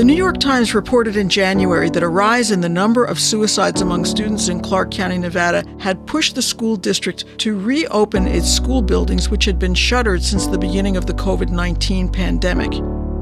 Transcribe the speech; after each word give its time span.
The 0.00 0.06
New 0.06 0.14
York 0.14 0.40
Times 0.40 0.74
reported 0.74 1.18
in 1.18 1.28
January 1.28 1.90
that 1.90 2.02
a 2.02 2.08
rise 2.08 2.52
in 2.52 2.62
the 2.62 2.70
number 2.70 3.04
of 3.04 3.20
suicides 3.20 3.82
among 3.82 4.06
students 4.06 4.48
in 4.48 4.60
Clark 4.60 4.90
County, 4.90 5.18
Nevada, 5.18 5.62
had 5.78 6.06
pushed 6.06 6.34
the 6.34 6.40
school 6.40 6.76
district 6.76 7.26
to 7.40 7.60
reopen 7.60 8.26
its 8.26 8.50
school 8.50 8.80
buildings, 8.80 9.28
which 9.28 9.44
had 9.44 9.58
been 9.58 9.74
shuttered 9.74 10.22
since 10.22 10.46
the 10.46 10.56
beginning 10.56 10.96
of 10.96 11.04
the 11.04 11.12
COVID 11.12 11.50
19 11.50 12.08
pandemic. 12.08 12.72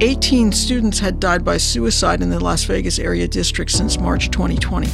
18 0.01 0.53
students 0.53 1.01
had 1.01 1.19
died 1.19 1.45
by 1.45 1.57
suicide 1.57 2.23
in 2.23 2.31
the 2.31 2.39
Las 2.39 2.63
Vegas 2.63 3.01
area 3.01 3.27
district 3.27 3.73
since 3.73 3.99
March 3.99 4.31
2020. 4.31 4.87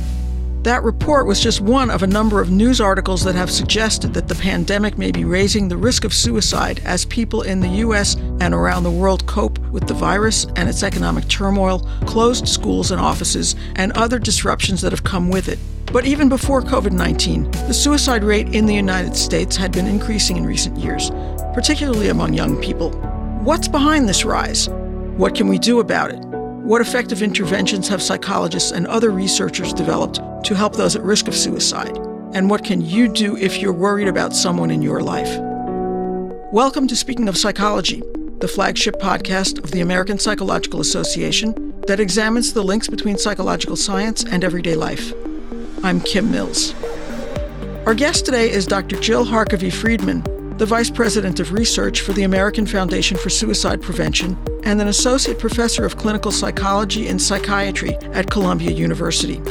That 0.64 0.82
report 0.82 1.26
was 1.26 1.42
just 1.42 1.60
one 1.60 1.90
of 1.90 2.02
a 2.02 2.06
number 2.06 2.40
of 2.40 2.50
news 2.50 2.80
articles 2.80 3.22
that 3.24 3.34
have 3.34 3.50
suggested 3.50 4.14
that 4.14 4.28
the 4.28 4.34
pandemic 4.34 4.96
may 4.96 5.12
be 5.12 5.26
raising 5.26 5.68
the 5.68 5.76
risk 5.76 6.04
of 6.04 6.14
suicide 6.14 6.80
as 6.86 7.04
people 7.04 7.42
in 7.42 7.60
the 7.60 7.68
U.S. 7.68 8.14
and 8.40 8.54
around 8.54 8.82
the 8.82 8.90
world 8.90 9.26
cope 9.26 9.58
with 9.68 9.86
the 9.86 9.92
virus 9.92 10.46
and 10.56 10.66
its 10.66 10.82
economic 10.82 11.28
turmoil, 11.28 11.80
closed 12.06 12.48
schools 12.48 12.92
and 12.92 12.98
offices, 12.98 13.56
and 13.76 13.92
other 13.92 14.18
disruptions 14.18 14.80
that 14.80 14.92
have 14.92 15.04
come 15.04 15.28
with 15.28 15.48
it. 15.48 15.58
But 15.92 16.06
even 16.06 16.30
before 16.30 16.62
COVID 16.62 16.92
19, 16.92 17.50
the 17.50 17.74
suicide 17.74 18.24
rate 18.24 18.54
in 18.54 18.64
the 18.64 18.74
United 18.74 19.14
States 19.16 19.56
had 19.56 19.70
been 19.70 19.86
increasing 19.86 20.38
in 20.38 20.46
recent 20.46 20.78
years, 20.78 21.10
particularly 21.52 22.08
among 22.08 22.32
young 22.32 22.58
people. 22.62 22.90
What's 23.42 23.68
behind 23.68 24.08
this 24.08 24.24
rise? 24.24 24.70
What 25.18 25.34
can 25.34 25.46
we 25.46 25.58
do 25.58 25.80
about 25.80 26.10
it? 26.10 26.33
What 26.64 26.80
effective 26.80 27.20
interventions 27.20 27.88
have 27.88 28.00
psychologists 28.00 28.72
and 28.72 28.86
other 28.86 29.10
researchers 29.10 29.74
developed 29.74 30.18
to 30.46 30.54
help 30.54 30.74
those 30.74 30.96
at 30.96 31.02
risk 31.02 31.28
of 31.28 31.34
suicide? 31.34 31.94
And 32.32 32.48
what 32.48 32.64
can 32.64 32.80
you 32.80 33.06
do 33.06 33.36
if 33.36 33.58
you're 33.58 33.70
worried 33.70 34.08
about 34.08 34.34
someone 34.34 34.70
in 34.70 34.80
your 34.80 35.02
life? 35.02 35.28
Welcome 36.50 36.88
to 36.88 36.96
Speaking 36.96 37.28
of 37.28 37.36
Psychology, 37.36 38.02
the 38.38 38.48
flagship 38.48 38.94
podcast 38.94 39.62
of 39.62 39.72
the 39.72 39.82
American 39.82 40.18
Psychological 40.18 40.80
Association 40.80 41.82
that 41.86 42.00
examines 42.00 42.54
the 42.54 42.64
links 42.64 42.88
between 42.88 43.18
psychological 43.18 43.76
science 43.76 44.24
and 44.24 44.42
everyday 44.42 44.74
life. 44.74 45.12
I'm 45.82 46.00
Kim 46.00 46.30
Mills. 46.30 46.72
Our 47.84 47.94
guest 47.94 48.24
today 48.24 48.50
is 48.50 48.66
Dr. 48.66 48.98
Jill 48.98 49.26
Harkavy 49.26 49.70
Friedman, 49.70 50.22
the 50.56 50.66
Vice 50.66 50.88
President 50.88 51.40
of 51.40 51.52
Research 51.52 52.02
for 52.02 52.12
the 52.12 52.22
American 52.22 52.64
Foundation 52.64 53.16
for 53.16 53.28
Suicide 53.28 53.82
Prevention, 53.82 54.38
and 54.62 54.80
an 54.80 54.86
Associate 54.86 55.36
Professor 55.36 55.84
of 55.84 55.96
Clinical 55.96 56.30
Psychology 56.30 57.08
and 57.08 57.20
Psychiatry 57.20 57.96
at 58.12 58.30
Columbia 58.30 58.70
University. 58.70 59.42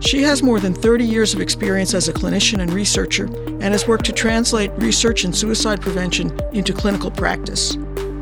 She 0.00 0.22
has 0.22 0.42
more 0.42 0.60
than 0.60 0.74
30 0.74 1.04
years 1.04 1.32
of 1.32 1.40
experience 1.40 1.94
as 1.94 2.08
a 2.08 2.12
clinician 2.12 2.60
and 2.60 2.72
researcher 2.72 3.24
and 3.24 3.64
has 3.72 3.88
worked 3.88 4.04
to 4.06 4.12
translate 4.12 4.70
research 4.72 5.24
in 5.24 5.32
suicide 5.32 5.80
prevention 5.80 6.38
into 6.52 6.74
clinical 6.74 7.10
practice. 7.10 7.76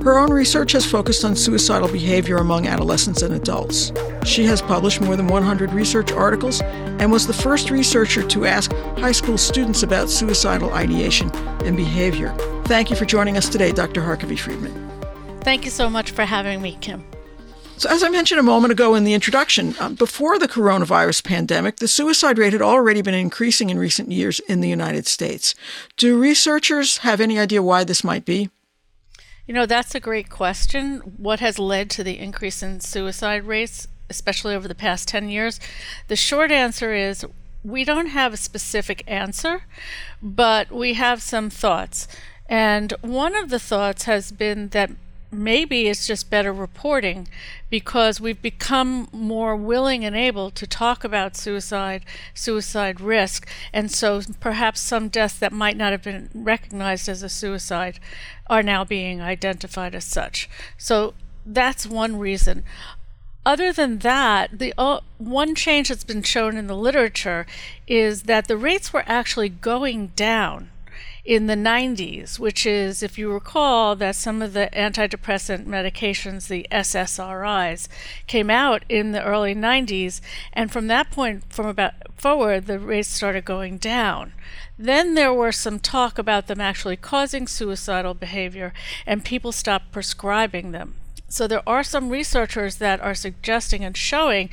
Her 0.08 0.18
own 0.18 0.32
research 0.32 0.72
has 0.72 0.86
focused 0.86 1.22
on 1.22 1.36
suicidal 1.36 1.86
behavior 1.86 2.38
among 2.38 2.66
adolescents 2.66 3.20
and 3.20 3.34
adults. 3.34 3.92
She 4.24 4.42
has 4.46 4.62
published 4.62 5.02
more 5.02 5.16
than 5.16 5.26
100 5.26 5.70
research 5.74 6.12
articles 6.12 6.62
and 6.62 7.12
was 7.12 7.26
the 7.26 7.34
first 7.34 7.68
researcher 7.68 8.26
to 8.26 8.46
ask 8.46 8.72
high 8.96 9.12
school 9.12 9.36
students 9.36 9.82
about 9.82 10.08
suicidal 10.08 10.72
ideation 10.72 11.30
and 11.62 11.76
behavior. 11.76 12.34
Thank 12.64 12.88
you 12.88 12.96
for 12.96 13.04
joining 13.04 13.36
us 13.36 13.50
today, 13.50 13.70
Dr. 13.70 14.00
Harkavy 14.00 14.38
Friedman. 14.38 14.72
Thank 15.42 15.66
you 15.66 15.70
so 15.70 15.90
much 15.90 16.12
for 16.12 16.24
having 16.24 16.62
me, 16.62 16.78
Kim. 16.80 17.04
So, 17.76 17.90
as 17.90 18.02
I 18.02 18.08
mentioned 18.08 18.40
a 18.40 18.42
moment 18.42 18.72
ago 18.72 18.94
in 18.94 19.04
the 19.04 19.12
introduction, 19.12 19.74
um, 19.78 19.94
before 19.94 20.38
the 20.38 20.48
coronavirus 20.48 21.22
pandemic, 21.22 21.76
the 21.76 21.86
suicide 21.86 22.38
rate 22.38 22.54
had 22.54 22.62
already 22.62 23.02
been 23.02 23.12
increasing 23.12 23.68
in 23.68 23.78
recent 23.78 24.10
years 24.10 24.40
in 24.48 24.62
the 24.62 24.70
United 24.70 25.06
States. 25.06 25.54
Do 25.98 26.18
researchers 26.18 26.98
have 26.98 27.20
any 27.20 27.38
idea 27.38 27.62
why 27.62 27.84
this 27.84 28.02
might 28.02 28.24
be? 28.24 28.48
You 29.48 29.54
know, 29.54 29.64
that's 29.64 29.94
a 29.94 30.00
great 30.00 30.28
question. 30.28 30.98
What 31.16 31.40
has 31.40 31.58
led 31.58 31.88
to 31.92 32.04
the 32.04 32.18
increase 32.18 32.62
in 32.62 32.80
suicide 32.80 33.44
rates, 33.44 33.88
especially 34.10 34.54
over 34.54 34.68
the 34.68 34.74
past 34.74 35.08
10 35.08 35.30
years? 35.30 35.58
The 36.08 36.16
short 36.16 36.52
answer 36.52 36.92
is 36.92 37.24
we 37.64 37.82
don't 37.82 38.08
have 38.08 38.34
a 38.34 38.36
specific 38.36 39.02
answer, 39.06 39.62
but 40.22 40.70
we 40.70 40.94
have 40.94 41.22
some 41.22 41.48
thoughts. 41.48 42.06
And 42.46 42.92
one 43.00 43.34
of 43.34 43.48
the 43.48 43.58
thoughts 43.58 44.04
has 44.04 44.32
been 44.32 44.68
that 44.68 44.90
maybe 45.30 45.88
it's 45.88 46.06
just 46.06 46.30
better 46.30 46.52
reporting 46.52 47.28
because 47.70 48.20
we've 48.20 48.40
become 48.40 49.08
more 49.12 49.54
willing 49.54 50.04
and 50.04 50.16
able 50.16 50.50
to 50.50 50.66
talk 50.66 51.04
about 51.04 51.36
suicide, 51.36 52.04
suicide 52.32 53.00
risk, 53.00 53.48
and 53.72 53.90
so 53.90 54.22
perhaps 54.40 54.80
some 54.80 55.08
deaths 55.08 55.38
that 55.38 55.52
might 55.52 55.76
not 55.76 55.92
have 55.92 56.02
been 56.02 56.30
recognized 56.32 57.08
as 57.08 57.22
a 57.22 57.28
suicide 57.28 58.00
are 58.48 58.62
now 58.62 58.84
being 58.84 59.20
identified 59.20 59.94
as 59.94 60.04
such. 60.04 60.48
So 60.78 61.14
that's 61.44 61.86
one 61.86 62.18
reason. 62.18 62.64
Other 63.44 63.72
than 63.72 64.00
that, 64.00 64.58
the 64.58 64.74
uh, 64.76 65.00
one 65.16 65.54
change 65.54 65.88
that's 65.88 66.04
been 66.04 66.22
shown 66.22 66.56
in 66.56 66.66
the 66.66 66.76
literature 66.76 67.46
is 67.86 68.24
that 68.24 68.46
the 68.46 68.56
rates 68.56 68.92
were 68.92 69.04
actually 69.06 69.48
going 69.48 70.08
down 70.08 70.70
in 71.28 71.46
the 71.46 71.54
90s, 71.54 72.38
which 72.38 72.64
is, 72.64 73.02
if 73.02 73.18
you 73.18 73.30
recall, 73.30 73.94
that 73.94 74.16
some 74.16 74.40
of 74.40 74.54
the 74.54 74.70
antidepressant 74.72 75.66
medications, 75.66 76.48
the 76.48 76.66
SSRIs, 76.72 77.86
came 78.26 78.48
out 78.48 78.82
in 78.88 79.12
the 79.12 79.22
early 79.22 79.54
90s, 79.54 80.22
and 80.54 80.72
from 80.72 80.86
that 80.86 81.10
point 81.10 81.44
from 81.50 81.66
about 81.66 81.92
forward, 82.16 82.64
the 82.64 82.78
rates 82.78 83.10
started 83.10 83.44
going 83.44 83.76
down. 83.76 84.32
Then 84.78 85.12
there 85.12 85.34
were 85.34 85.52
some 85.52 85.78
talk 85.78 86.16
about 86.16 86.46
them 86.46 86.62
actually 86.62 86.96
causing 86.96 87.46
suicidal 87.46 88.14
behavior, 88.14 88.72
and 89.06 89.22
people 89.22 89.52
stopped 89.52 89.92
prescribing 89.92 90.72
them. 90.72 90.94
So 91.28 91.46
there 91.46 91.68
are 91.68 91.82
some 91.82 92.08
researchers 92.08 92.76
that 92.76 93.02
are 93.02 93.14
suggesting 93.14 93.84
and 93.84 93.94
showing 93.94 94.48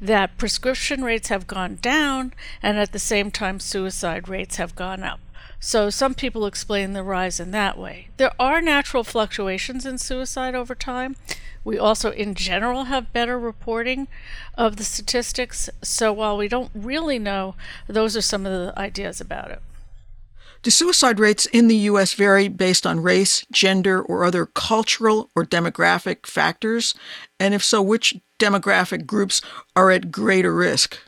that 0.00 0.38
prescription 0.38 1.02
rates 1.02 1.26
have 1.26 1.48
gone 1.48 1.78
down 1.82 2.34
and 2.62 2.78
at 2.78 2.92
the 2.92 3.00
same 3.00 3.32
time 3.32 3.58
suicide 3.58 4.28
rates 4.28 4.54
have 4.54 4.76
gone 4.76 5.02
up. 5.02 5.18
So 5.58 5.90
some 5.90 6.14
people 6.14 6.46
explain 6.46 6.92
the 6.92 7.02
rise 7.02 7.38
in 7.38 7.50
that 7.50 7.78
way. 7.78 8.08
There 8.16 8.32
are 8.38 8.60
natural 8.60 9.04
fluctuations 9.04 9.84
in 9.84 9.98
suicide 9.98 10.54
over 10.54 10.74
time. 10.74 11.16
We 11.62 11.78
also, 11.78 12.10
in 12.10 12.34
general, 12.34 12.84
have 12.84 13.12
better 13.12 13.38
reporting 13.38 14.08
of 14.54 14.76
the 14.76 14.84
statistics. 14.84 15.68
So 15.82 16.12
while 16.12 16.36
we 16.36 16.48
don't 16.48 16.70
really 16.74 17.18
know, 17.18 17.54
those 17.86 18.16
are 18.16 18.22
some 18.22 18.46
of 18.46 18.52
the 18.52 18.78
ideas 18.78 19.20
about 19.20 19.50
it. 19.50 19.60
Do 20.62 20.70
suicide 20.70 21.18
rates 21.18 21.46
in 21.46 21.68
the 21.68 21.76
U.S. 21.76 22.12
vary 22.12 22.48
based 22.48 22.86
on 22.86 23.02
race, 23.02 23.46
gender, 23.50 24.02
or 24.02 24.24
other 24.24 24.44
cultural 24.44 25.30
or 25.34 25.44
demographic 25.44 26.26
factors? 26.26 26.94
And 27.38 27.54
if 27.54 27.64
so, 27.64 27.80
which 27.80 28.20
demographic 28.38 29.06
groups 29.06 29.40
are 29.74 29.90
at 29.90 30.10
greater 30.10 30.54
risk? 30.54 30.98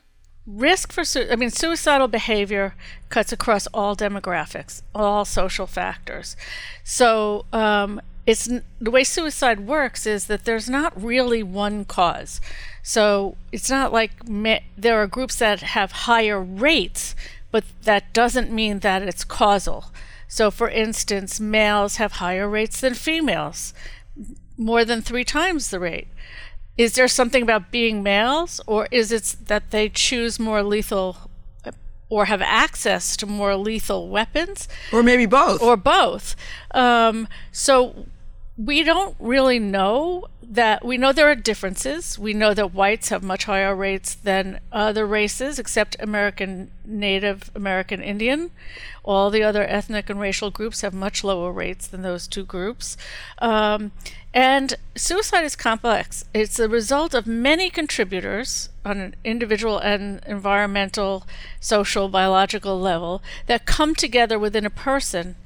Risk 0.53 0.93
for 0.93 1.05
I 1.31 1.37
mean 1.37 1.51
suicidal 1.51 2.09
behavior 2.09 2.75
cuts 3.09 3.33
across 3.33 3.67
all 3.69 3.97
demographics, 3.97 4.83
all 4.95 5.25
social 5.25 5.67
factors. 5.67 6.37
So 6.85 7.47
um, 7.53 8.01
it's 8.27 8.49
the 8.81 8.91
way 8.91 9.05
suicide 9.05 9.61
works 9.61 10.07
is 10.07 10.27
that 10.27 10.45
there's 10.45 10.69
not 10.69 11.01
really 11.01 11.43
one 11.43 11.85
cause. 11.85 12.41
So 12.83 13.37
it's 13.51 13.71
not 13.71 13.93
like 13.93 14.29
me- 14.29 14.65
there 14.77 15.01
are 15.03 15.07
groups 15.07 15.37
that 15.37 15.61
have 15.61 15.93
higher 15.93 16.41
rates, 16.41 17.15
but 17.51 17.65
that 17.83 18.13
doesn't 18.13 18.51
mean 18.51 18.81
that 18.81 19.03
it's 19.03 19.25
causal. 19.25 19.87
So, 20.29 20.51
for 20.51 20.69
instance, 20.69 21.39
males 21.41 21.97
have 21.97 22.13
higher 22.13 22.49
rates 22.49 22.81
than 22.81 22.95
females, 22.95 23.75
more 24.57 24.85
than 24.85 25.03
three 25.03 25.25
times 25.25 25.71
the 25.71 25.79
rate 25.79 26.09
is 26.77 26.95
there 26.95 27.09
something 27.09 27.43
about 27.43 27.71
being 27.71 28.03
males, 28.03 28.61
or 28.67 28.89
is 28.91 29.13
it 29.13 29.37
that 29.47 29.71
they 29.71 29.89
choose 29.89 30.39
more 30.39 30.63
lethal 30.63 31.31
or 32.13 32.27
have 32.27 32.43
access 32.43 33.17
to 33.17 33.27
more 33.27 33.57
lethal 33.57 34.11
weapons? 34.11 34.69
Or 34.93 35.03
maybe 35.03 35.25
both. 35.25 35.63
Or 35.63 35.79
both. 35.79 36.37
Um, 36.73 37.27
so 37.51 38.05
we 38.59 38.83
don't 38.83 39.17
really 39.19 39.59
know 39.59 40.27
that 40.43 40.85
we 40.85 40.99
know 40.99 41.13
there 41.13 41.31
are 41.31 41.35
differences. 41.35 42.19
We 42.19 42.35
know 42.35 42.53
that 42.53 42.75
whites 42.75 43.09
have 43.09 43.23
much 43.23 43.45
higher 43.45 43.75
rates 43.75 44.15
than 44.15 44.61
other 44.71 45.07
races, 45.07 45.59
except 45.59 45.97
American 46.01 46.71
Native 46.85 47.51
American 47.55 48.03
Indian. 48.03 48.51
All 49.05 49.31
the 49.31 49.43
other 49.43 49.65
ethnic 49.65 50.11
and 50.11 50.21
racial 50.21 50.51
groups 50.51 50.83
have 50.83 50.93
much 50.93 51.25
lower 51.25 51.51
rates 51.51 51.87
than 51.87 52.03
those 52.03 52.29
two 52.29 52.45
groups. 52.45 52.99
Um, 53.39 53.93
and 54.35 54.75
suicide 54.95 55.45
is 55.45 55.57
complex. 55.57 56.25
It's 56.33 56.57
the 56.57 56.69
result 56.69 57.15
of 57.15 57.27
many 57.27 57.71
contributors 57.71 58.71
on 58.85 58.99
an 58.99 59.15
individual 59.25 59.79
and 59.79 60.23
environmental, 60.27 61.27
social, 61.61 62.09
biological 62.09 62.79
level 62.81 63.23
that 63.47 63.67
come 63.67 63.95
together 63.95 64.39
within 64.39 64.65
a 64.65 64.71
person. 64.71 65.37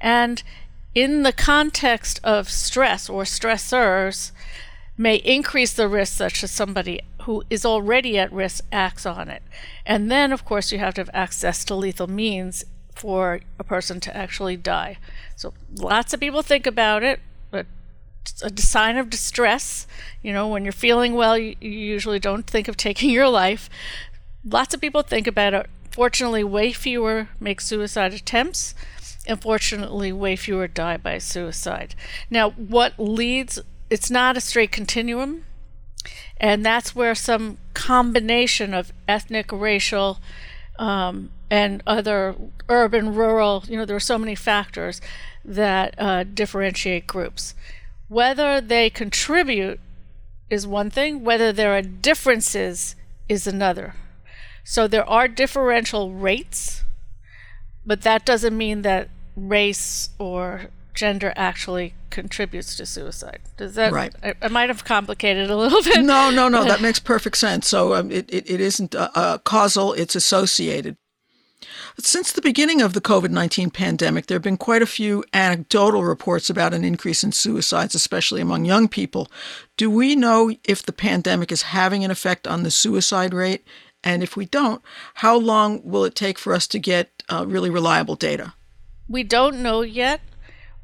And 0.00 0.42
in 0.94 1.24
the 1.24 1.32
context 1.32 2.20
of 2.22 2.48
stress 2.48 3.08
or 3.08 3.24
stressors, 3.24 4.32
may 4.98 5.16
increase 5.16 5.74
the 5.74 5.88
risk 5.88 6.16
such 6.16 6.42
as 6.42 6.50
somebody 6.50 7.00
who 7.22 7.42
is 7.50 7.66
already 7.66 8.18
at 8.18 8.32
risk 8.32 8.64
acts 8.72 9.04
on 9.04 9.28
it. 9.28 9.42
And 9.84 10.10
then, 10.10 10.32
of 10.32 10.44
course, 10.44 10.72
you 10.72 10.78
have 10.78 10.94
to 10.94 11.02
have 11.02 11.10
access 11.12 11.64
to 11.66 11.74
lethal 11.74 12.06
means 12.06 12.64
for 12.94 13.40
a 13.58 13.64
person 13.64 14.00
to 14.00 14.16
actually 14.16 14.56
die. 14.56 14.96
So 15.34 15.52
lots 15.74 16.14
of 16.14 16.20
people 16.20 16.42
think 16.42 16.66
about 16.66 17.02
it, 17.02 17.20
a 18.42 18.60
sign 18.60 18.96
of 18.96 19.10
distress. 19.10 19.86
You 20.22 20.32
know, 20.32 20.48
when 20.48 20.64
you're 20.64 20.72
feeling 20.72 21.14
well, 21.14 21.38
you, 21.38 21.56
you 21.60 21.70
usually 21.70 22.18
don't 22.18 22.46
think 22.46 22.68
of 22.68 22.76
taking 22.76 23.10
your 23.18 23.28
life. 23.28 23.68
Lots 24.44 24.74
of 24.74 24.80
people 24.80 25.02
think 25.02 25.26
about 25.26 25.54
it. 25.54 25.68
Fortunately, 25.90 26.44
way 26.44 26.72
fewer 26.72 27.28
make 27.40 27.60
suicide 27.60 28.12
attempts. 28.12 28.74
Unfortunately, 29.28 30.12
way 30.12 30.36
fewer 30.36 30.68
die 30.68 30.96
by 30.96 31.18
suicide. 31.18 31.94
Now, 32.30 32.50
what 32.50 32.94
leads, 32.98 33.60
it's 33.90 34.10
not 34.10 34.36
a 34.36 34.40
straight 34.40 34.70
continuum. 34.70 35.44
And 36.38 36.64
that's 36.64 36.94
where 36.94 37.14
some 37.14 37.58
combination 37.74 38.74
of 38.74 38.92
ethnic, 39.08 39.50
racial, 39.50 40.20
um, 40.78 41.30
and 41.50 41.82
other 41.86 42.34
urban, 42.68 43.14
rural, 43.14 43.64
you 43.68 43.76
know, 43.76 43.84
there 43.84 43.96
are 43.96 44.00
so 44.00 44.18
many 44.18 44.34
factors 44.34 45.00
that 45.44 45.94
uh, 45.98 46.24
differentiate 46.24 47.06
groups. 47.06 47.54
Whether 48.08 48.60
they 48.60 48.90
contribute 48.90 49.80
is 50.48 50.66
one 50.66 50.90
thing, 50.90 51.24
whether 51.24 51.52
there 51.52 51.76
are 51.76 51.82
differences 51.82 52.94
is 53.28 53.46
another. 53.46 53.94
So 54.64 54.86
there 54.86 55.08
are 55.08 55.28
differential 55.28 56.12
rates, 56.12 56.84
but 57.84 58.02
that 58.02 58.24
doesn't 58.24 58.56
mean 58.56 58.82
that 58.82 59.08
race 59.36 60.10
or 60.18 60.66
gender 60.94 61.32
actually 61.36 61.94
contributes 62.10 62.74
to 62.76 62.86
suicide. 62.86 63.40
Does 63.56 63.74
that 63.74 63.92
right? 63.92 64.14
I, 64.22 64.34
I 64.42 64.48
might 64.48 64.70
have 64.70 64.84
complicated 64.84 65.50
a 65.50 65.56
little 65.56 65.82
bit. 65.84 66.04
No, 66.04 66.30
no, 66.30 66.48
no. 66.48 66.64
that 66.64 66.80
makes 66.80 66.98
perfect 66.98 67.36
sense. 67.36 67.68
So 67.68 67.94
um, 67.94 68.10
it, 68.10 68.28
it, 68.32 68.50
it 68.50 68.60
isn't 68.60 68.94
uh, 68.94 69.38
causal; 69.44 69.92
it's 69.92 70.16
associated. 70.16 70.96
Since 71.98 72.32
the 72.32 72.42
beginning 72.42 72.82
of 72.82 72.92
the 72.92 73.00
COVID 73.00 73.30
19 73.30 73.70
pandemic, 73.70 74.26
there 74.26 74.34
have 74.34 74.42
been 74.42 74.58
quite 74.58 74.82
a 74.82 74.86
few 74.86 75.24
anecdotal 75.32 76.04
reports 76.04 76.50
about 76.50 76.74
an 76.74 76.84
increase 76.84 77.24
in 77.24 77.32
suicides, 77.32 77.94
especially 77.94 78.42
among 78.42 78.66
young 78.66 78.86
people. 78.86 79.28
Do 79.78 79.90
we 79.90 80.14
know 80.14 80.54
if 80.64 80.82
the 80.82 80.92
pandemic 80.92 81.50
is 81.50 81.62
having 81.62 82.04
an 82.04 82.10
effect 82.10 82.46
on 82.46 82.62
the 82.62 82.70
suicide 82.70 83.32
rate? 83.32 83.64
And 84.04 84.22
if 84.22 84.36
we 84.36 84.44
don't, 84.44 84.82
how 85.14 85.38
long 85.38 85.80
will 85.84 86.04
it 86.04 86.14
take 86.14 86.38
for 86.38 86.52
us 86.52 86.66
to 86.68 86.78
get 86.78 87.22
uh, 87.30 87.46
really 87.46 87.70
reliable 87.70 88.14
data? 88.14 88.52
We 89.08 89.22
don't 89.22 89.62
know 89.62 89.80
yet 89.80 90.20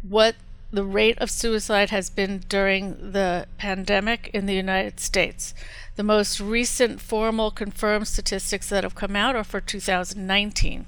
what 0.01 0.37
the 0.73 0.85
rate 0.85 1.19
of 1.19 1.31
suicide 1.31 1.91
has 1.91 2.09
been 2.09 2.43
during 2.49 3.13
the 3.13 3.47
pandemic 3.59 4.31
in 4.33 4.47
the 4.47 4.55
United 4.55 4.99
States. 4.99 5.53
The 5.97 6.03
most 6.03 6.41
recent 6.41 7.03
formal 7.03 7.51
confirmed 7.51 8.09
statistics 8.09 8.71
that 8.71 8.83
have 8.83 8.95
come 8.95 9.15
out 9.15 9.37
are 9.37 9.45
for 9.45 9.61
2019. 9.61 10.87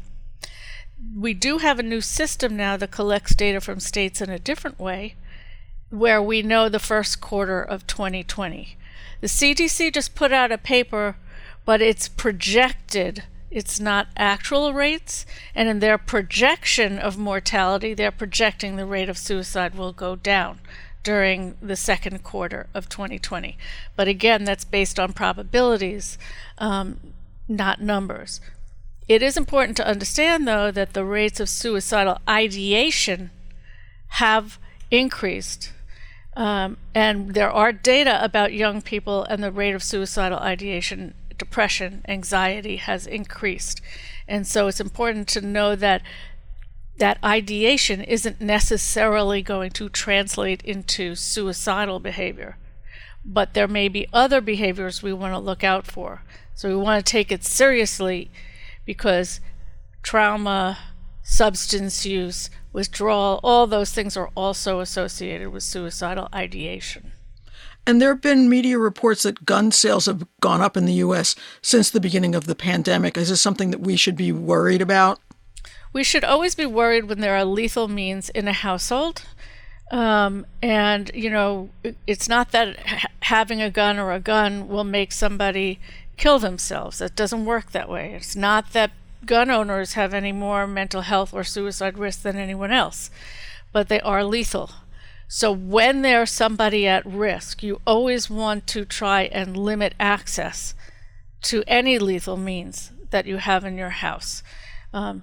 We 1.16 1.34
do 1.34 1.58
have 1.58 1.78
a 1.78 1.82
new 1.82 2.00
system 2.00 2.56
now 2.56 2.76
that 2.76 2.90
collects 2.90 3.34
data 3.34 3.60
from 3.60 3.80
states 3.80 4.20
in 4.20 4.30
a 4.30 4.38
different 4.38 4.78
way, 4.78 5.16
where 5.90 6.22
we 6.22 6.42
know 6.42 6.68
the 6.68 6.78
first 6.78 7.20
quarter 7.20 7.62
of 7.62 7.86
2020. 7.86 8.76
The 9.20 9.26
CDC 9.26 9.92
just 9.92 10.14
put 10.14 10.32
out 10.32 10.52
a 10.52 10.58
paper, 10.58 11.16
but 11.64 11.80
it's 11.80 12.08
projected 12.08 13.24
it's 13.54 13.78
not 13.78 14.08
actual 14.16 14.74
rates, 14.74 15.24
and 15.54 15.68
in 15.68 15.78
their 15.78 15.96
projection 15.96 16.98
of 16.98 17.16
mortality, 17.16 17.94
they're 17.94 18.10
projecting 18.10 18.74
the 18.74 18.84
rate 18.84 19.08
of 19.08 19.16
suicide 19.16 19.76
will 19.76 19.92
go 19.92 20.16
down 20.16 20.58
during 21.04 21.56
the 21.62 21.76
second 21.76 22.24
quarter 22.24 22.66
of 22.74 22.88
2020. 22.88 23.56
But 23.94 24.08
again, 24.08 24.42
that's 24.42 24.64
based 24.64 24.98
on 24.98 25.12
probabilities, 25.12 26.18
um, 26.58 26.98
not 27.46 27.80
numbers. 27.80 28.40
It 29.06 29.22
is 29.22 29.36
important 29.36 29.76
to 29.76 29.86
understand, 29.86 30.48
though, 30.48 30.70
that 30.70 30.94
the 30.94 31.04
rates 31.04 31.40
of 31.40 31.48
suicidal 31.48 32.18
ideation 32.28 33.30
have 34.08 34.58
increased. 34.90 35.72
Um, 36.36 36.78
and 36.94 37.34
there 37.34 37.50
are 37.50 37.72
data 37.72 38.22
about 38.24 38.54
young 38.54 38.82
people 38.82 39.24
and 39.24 39.42
the 39.42 39.52
rate 39.52 39.74
of 39.74 39.82
suicidal 39.82 40.38
ideation 40.38 41.14
depression, 41.36 42.02
anxiety 42.08 42.76
has 42.76 43.06
increased. 43.06 43.80
And 44.26 44.46
so 44.46 44.68
it's 44.68 44.80
important 44.80 45.28
to 45.28 45.40
know 45.40 45.76
that 45.76 46.02
that 46.98 47.18
ideation 47.24 48.02
isn't 48.02 48.40
necessarily 48.40 49.42
going 49.42 49.70
to 49.72 49.88
translate 49.88 50.62
into 50.62 51.14
suicidal 51.14 51.98
behavior. 51.98 52.56
But 53.24 53.54
there 53.54 53.68
may 53.68 53.88
be 53.88 54.06
other 54.12 54.40
behaviors 54.40 55.02
we 55.02 55.12
want 55.12 55.34
to 55.34 55.38
look 55.38 55.64
out 55.64 55.86
for. 55.86 56.22
So 56.54 56.68
we 56.68 56.76
want 56.76 57.04
to 57.04 57.10
take 57.10 57.32
it 57.32 57.42
seriously 57.42 58.30
because 58.84 59.40
trauma, 60.02 60.78
substance 61.22 62.04
use, 62.04 62.50
withdrawal, 62.72 63.40
all 63.42 63.66
those 63.66 63.92
things 63.92 64.16
are 64.16 64.30
also 64.34 64.80
associated 64.80 65.48
with 65.48 65.62
suicidal 65.62 66.28
ideation. 66.34 67.12
And 67.86 68.00
there 68.00 68.10
have 68.10 68.22
been 68.22 68.48
media 68.48 68.78
reports 68.78 69.24
that 69.24 69.44
gun 69.44 69.70
sales 69.70 70.06
have 70.06 70.26
gone 70.40 70.62
up 70.62 70.76
in 70.76 70.86
the 70.86 70.94
U.S. 70.94 71.34
since 71.60 71.90
the 71.90 72.00
beginning 72.00 72.34
of 72.34 72.46
the 72.46 72.54
pandemic. 72.54 73.18
Is 73.18 73.28
this 73.28 73.42
something 73.42 73.70
that 73.70 73.80
we 73.80 73.96
should 73.96 74.16
be 74.16 74.32
worried 74.32 74.80
about? 74.80 75.20
We 75.92 76.02
should 76.02 76.24
always 76.24 76.54
be 76.54 76.66
worried 76.66 77.04
when 77.04 77.20
there 77.20 77.36
are 77.36 77.44
lethal 77.44 77.88
means 77.88 78.30
in 78.30 78.48
a 78.48 78.52
household. 78.52 79.22
Um, 79.90 80.46
and, 80.62 81.10
you 81.14 81.28
know, 81.28 81.68
it's 82.06 82.28
not 82.28 82.52
that 82.52 82.78
ha- 82.80 83.08
having 83.20 83.60
a 83.60 83.70
gun 83.70 83.98
or 83.98 84.12
a 84.12 84.18
gun 84.18 84.66
will 84.66 84.84
make 84.84 85.12
somebody 85.12 85.78
kill 86.16 86.38
themselves. 86.38 87.00
It 87.00 87.16
doesn't 87.16 87.44
work 87.44 87.72
that 87.72 87.88
way. 87.88 88.14
It's 88.14 88.36
not 88.36 88.72
that 88.72 88.92
gun 89.26 89.50
owners 89.50 89.94
have 89.94 90.12
any 90.14 90.32
more 90.32 90.66
mental 90.66 91.02
health 91.02 91.32
or 91.32 91.44
suicide 91.44 91.98
risk 91.98 92.22
than 92.22 92.36
anyone 92.36 92.70
else, 92.70 93.10
but 93.72 93.88
they 93.88 94.00
are 94.00 94.24
lethal. 94.24 94.70
So 95.28 95.50
when 95.50 96.02
there's 96.02 96.30
somebody 96.30 96.86
at 96.86 97.04
risk, 97.06 97.62
you 97.62 97.80
always 97.86 98.28
want 98.28 98.66
to 98.68 98.84
try 98.84 99.22
and 99.22 99.56
limit 99.56 99.94
access 99.98 100.74
to 101.42 101.64
any 101.66 101.98
lethal 101.98 102.36
means 102.36 102.92
that 103.10 103.26
you 103.26 103.38
have 103.38 103.64
in 103.64 103.76
your 103.76 103.90
house. 103.90 104.42
Um, 104.92 105.22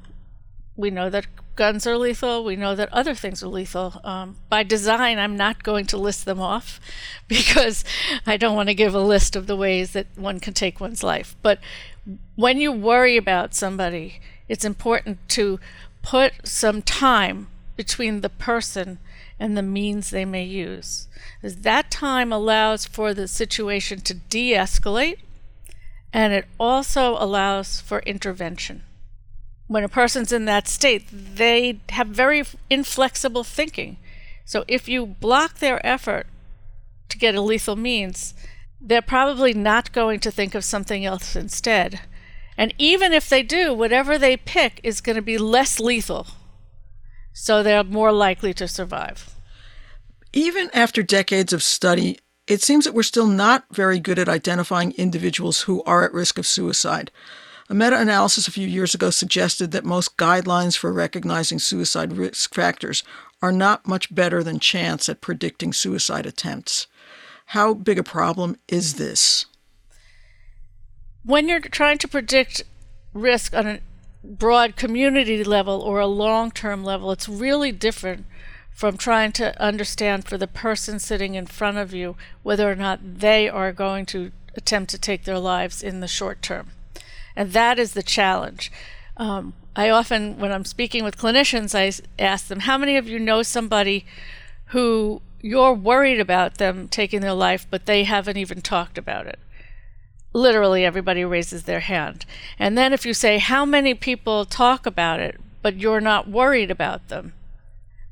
we 0.76 0.90
know 0.90 1.10
that 1.10 1.28
guns 1.56 1.86
are 1.86 1.98
lethal. 1.98 2.44
We 2.44 2.56
know 2.56 2.76
that 2.76 2.92
other 2.92 3.14
things 3.14 3.44
are 3.44 3.48
lethal. 3.48 4.00
Um, 4.04 4.38
by 4.50 4.64
design, 4.64 5.20
I'm 5.20 5.36
not 5.36 5.64
going 5.64 5.86
to 5.88 5.98
list 5.98 6.26
them 6.26 6.40
off 6.40 6.80
because 7.28 7.84
I 8.26 8.38
don't 8.38 8.56
want 8.56 8.70
to 8.70 8.76
give 8.76 8.96
a 8.96 9.00
list 9.00 9.36
of 9.36 9.48
the 9.48 9.56
ways 9.56 9.92
that 9.92 10.08
one 10.16 10.40
can 10.40 10.54
take 10.54 10.80
one's 10.80 11.04
life. 11.04 11.36
But 11.42 11.60
when 12.36 12.60
you 12.60 12.72
worry 12.72 13.18
about 13.18 13.54
somebody, 13.54 14.22
it's 14.48 14.66
important 14.66 15.20
to 15.30 15.60
put 16.02 16.34
some 16.48 16.82
time 16.82 17.48
between 17.76 18.22
the 18.22 18.30
person 18.30 19.00
and 19.40 19.58
the 19.58 19.64
means 19.64 20.10
they 20.10 20.26
may 20.26 20.44
use. 20.44 21.08
As 21.44 21.58
that 21.58 21.90
time 21.92 22.32
allows 22.32 22.86
for 22.86 23.14
the 23.14 23.28
situation 23.28 24.02
to 24.02 24.14
de 24.14 24.54
escalate 24.54 25.20
and 26.14 26.34
it 26.34 26.46
also 26.60 27.16
allows 27.18 27.80
for 27.82 28.00
intervention. 28.00 28.84
When 29.72 29.86
a 29.86 29.88
person's 29.88 30.34
in 30.34 30.44
that 30.46 30.68
state, 30.68 31.06
they 31.10 31.80
have 31.92 32.08
very 32.08 32.44
inflexible 32.70 33.46
thinking. 33.46 33.96
So 34.44 34.66
if 34.68 34.90
you 34.90 35.06
block 35.06 35.60
their 35.60 35.80
effort 35.88 36.28
to 37.08 37.18
get 37.18 37.36
a 37.36 37.42
lethal 37.42 37.78
means, 37.78 38.34
they're 38.82 39.02
probably 39.02 39.54
not 39.54 39.94
going 39.94 40.20
to 40.20 40.30
think 40.30 40.56
of 40.56 40.66
something 40.66 41.06
else 41.06 41.38
instead. 41.38 42.02
And 42.58 42.74
even 42.78 43.14
if 43.14 43.30
they 43.30 43.44
do, 43.44 43.74
whatever 43.74 44.18
they 44.18 44.36
pick 44.36 44.82
is 44.84 45.00
going 45.00 45.16
to 45.16 45.22
be 45.22 45.38
less 45.38 45.80
lethal 45.80 46.28
so 47.32 47.64
they're 47.64 47.86
more 47.86 48.12
likely 48.12 48.54
to 48.56 48.68
survive. 48.68 49.34
Even 50.34 50.70
after 50.74 51.02
decades 51.02 51.54
of 51.54 51.64
study, 51.64 52.20
it 52.46 52.62
seems 52.62 52.84
that 52.84 52.94
we're 52.94 53.04
still 53.04 53.26
not 53.26 53.64
very 53.72 54.02
good 54.02 54.20
at 54.20 54.28
identifying 54.28 54.92
individuals 54.98 55.62
who 55.62 55.82
are 55.84 56.04
at 56.04 56.14
risk 56.14 56.38
of 56.38 56.46
suicide. 56.46 57.10
A 57.72 57.74
meta 57.74 57.98
analysis 57.98 58.50
a 58.50 58.52
few 58.52 58.68
years 58.68 58.94
ago 58.94 59.12
suggested 59.12 59.72
that 59.72 59.86
most 59.86 60.18
guidelines 60.18 60.76
for 60.76 60.92
recognizing 60.92 61.58
suicide 61.58 62.18
risk 62.18 62.54
factors 62.54 63.02
are 63.42 63.54
not 63.54 63.88
much 63.88 64.14
better 64.14 64.44
than 64.44 64.60
chance 64.60 65.08
at 65.08 65.22
predicting 65.22 65.72
suicide 65.72 66.26
attempts. 66.26 66.88
How 67.46 67.74
big 67.74 67.98
a 67.98 68.04
problem 68.04 68.58
is 68.68 68.96
this? 68.96 69.46
When 71.24 71.48
you're 71.48 71.62
trying 71.62 71.98
to 72.00 72.10
predict 72.10 72.64
risk 73.14 73.54
on 73.54 73.68
a 73.68 73.80
broad 74.22 74.76
community 74.76 75.42
level 75.42 75.80
or 75.80 76.02
a 76.02 76.08
long 76.08 76.52
term 76.52 76.84
level, 76.84 77.10
it's 77.14 77.30
really 77.30 77.72
different 77.72 78.26
from 78.70 78.98
trying 78.98 79.32
to 79.32 79.58
understand 79.64 80.28
for 80.28 80.38
the 80.38 80.46
person 80.46 81.00
sitting 81.00 81.36
in 81.36 81.46
front 81.46 81.78
of 81.78 81.94
you 81.94 82.18
whether 82.44 82.70
or 82.70 82.76
not 82.76 83.20
they 83.20 83.48
are 83.48 83.72
going 83.72 84.06
to 84.08 84.34
attempt 84.58 84.90
to 84.90 84.98
take 84.98 85.24
their 85.24 85.40
lives 85.40 85.82
in 85.82 86.02
the 86.02 86.08
short 86.10 86.42
term. 86.42 86.72
And 87.36 87.54
that 87.54 87.80
is 87.80 87.94
the 87.94 88.04
challenge. 88.04 88.72
Um, 89.18 89.54
I 89.76 89.90
often, 89.90 90.38
when 90.40 90.52
I'm 90.52 90.66
speaking 90.66 91.04
with 91.04 91.18
clinicians, 91.18 91.76
I 91.76 91.92
ask 92.22 92.48
them, 92.48 92.62
How 92.62 92.78
many 92.78 92.98
of 92.98 93.08
you 93.08 93.20
know 93.20 93.44
somebody 93.44 94.06
who 94.68 95.22
you're 95.42 95.74
worried 95.74 96.20
about 96.20 96.58
them 96.58 96.88
taking 96.88 97.22
their 97.22 97.34
life, 97.34 97.66
but 97.70 97.86
they 97.86 98.04
haven't 98.04 98.38
even 98.38 98.62
talked 98.62 98.98
about 98.98 99.28
it? 99.28 99.40
literally 100.34 100.86
everybody 100.86 101.26
raises 101.26 101.64
their 101.64 101.82
hand. 101.82 102.26
And 102.58 102.78
then 102.78 102.94
if 102.94 103.06
you 103.06 103.14
say, 103.14 103.38
How 103.38 103.66
many 103.66 103.94
people 103.94 104.46
talk 104.46 104.86
about 104.86 105.20
it, 105.20 105.40
but 105.62 105.76
you're 105.76 106.02
not 106.02 106.30
worried 106.30 106.72
about 106.72 107.10
them? 107.10 107.34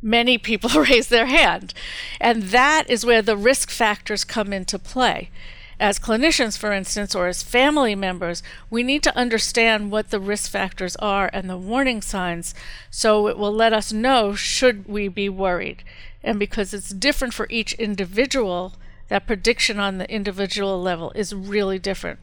many 0.01 0.37
people 0.37 0.69
raise 0.83 1.07
their 1.07 1.25
hand. 1.27 1.73
And 2.19 2.43
that 2.43 2.89
is 2.89 3.05
where 3.05 3.21
the 3.21 3.37
risk 3.37 3.69
factors 3.69 4.23
come 4.23 4.53
into 4.53 4.79
play. 4.79 5.29
As 5.79 5.97
clinicians, 5.97 6.57
for 6.57 6.73
instance, 6.73 7.15
or 7.15 7.27
as 7.27 7.41
family 7.41 7.95
members, 7.95 8.43
we 8.69 8.83
need 8.83 9.01
to 9.03 9.15
understand 9.15 9.91
what 9.91 10.09
the 10.09 10.19
risk 10.19 10.51
factors 10.51 10.95
are 10.97 11.29
and 11.31 11.49
the 11.49 11.57
warning 11.57 12.01
signs 12.01 12.53
so 12.89 13.27
it 13.27 13.37
will 13.37 13.53
let 13.53 13.71
us 13.71 13.93
know 13.93 14.33
should 14.33 14.87
we 14.87 15.07
be 15.07 15.29
worried. 15.29 15.83
And 16.21 16.37
because 16.37 16.73
it's 16.73 16.89
different 16.89 17.33
for 17.33 17.47
each 17.49 17.73
individual, 17.73 18.73
that 19.07 19.25
prediction 19.25 19.79
on 19.79 19.97
the 19.97 20.11
individual 20.11 20.81
level 20.81 21.11
is 21.15 21.33
really 21.33 21.79
different 21.79 22.19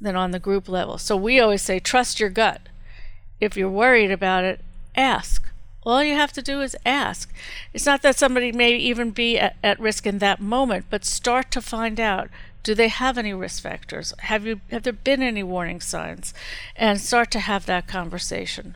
than 0.00 0.16
on 0.16 0.30
the 0.30 0.38
group 0.38 0.68
level. 0.68 0.96
So 0.96 1.16
we 1.16 1.38
always 1.38 1.62
say 1.62 1.78
trust 1.78 2.18
your 2.18 2.30
gut. 2.30 2.62
If 3.40 3.58
you're 3.58 3.68
worried 3.68 4.10
about 4.10 4.44
it, 4.44 4.60
ask 4.94 5.46
all 5.86 6.02
you 6.02 6.14
have 6.14 6.32
to 6.32 6.42
do 6.42 6.60
is 6.60 6.76
ask. 6.84 7.32
It's 7.72 7.86
not 7.86 8.02
that 8.02 8.16
somebody 8.16 8.50
may 8.50 8.74
even 8.74 9.12
be 9.12 9.38
at, 9.38 9.56
at 9.62 9.78
risk 9.78 10.04
in 10.04 10.18
that 10.18 10.40
moment, 10.40 10.86
but 10.90 11.04
start 11.04 11.52
to 11.52 11.62
find 11.62 12.00
out 12.00 12.28
do 12.66 12.74
they 12.74 12.88
have 12.88 13.16
any 13.16 13.32
risk 13.32 13.62
factors? 13.62 14.12
Have 14.18 14.44
you 14.44 14.60
have 14.72 14.82
there 14.82 14.92
been 14.92 15.22
any 15.22 15.44
warning 15.44 15.80
signs? 15.80 16.34
And 16.74 17.00
start 17.00 17.30
to 17.30 17.38
have 17.38 17.64
that 17.66 17.86
conversation. 17.86 18.74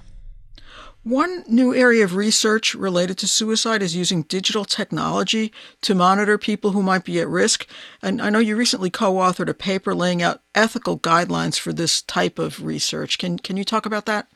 One 1.02 1.42
new 1.49 1.75
area 1.75 2.04
of 2.04 2.14
research 2.14 2.73
related 2.76 3.18
to 3.18 3.26
suicide 3.26 3.82
is 3.82 3.97
using 3.97 4.23
digital 4.23 4.64
technology 4.64 5.50
to 5.80 5.97
monitor 5.97 6.38
people 6.38 6.70
who 6.70 6.85
might 6.85 7.02
be 7.02 7.18
at 7.18 7.26
risk. 7.26 7.66
And 8.00 8.23
I 8.23 8.30
know 8.30 8.38
you 8.38 8.54
recently 8.54 8.90
co-authored 8.90 9.49
a 9.49 9.54
paper 9.54 9.92
laying 9.92 10.23
out 10.23 10.42
ethical 10.54 10.97
guidelines 10.97 11.59
for 11.59 11.73
this 11.73 12.00
type 12.00 12.38
of 12.38 12.64
research. 12.64 13.18
Can 13.18 13.40
can 13.40 13.56
you 13.56 13.64
talk 13.64 13.87
about 13.87 14.06
that? 14.06 14.28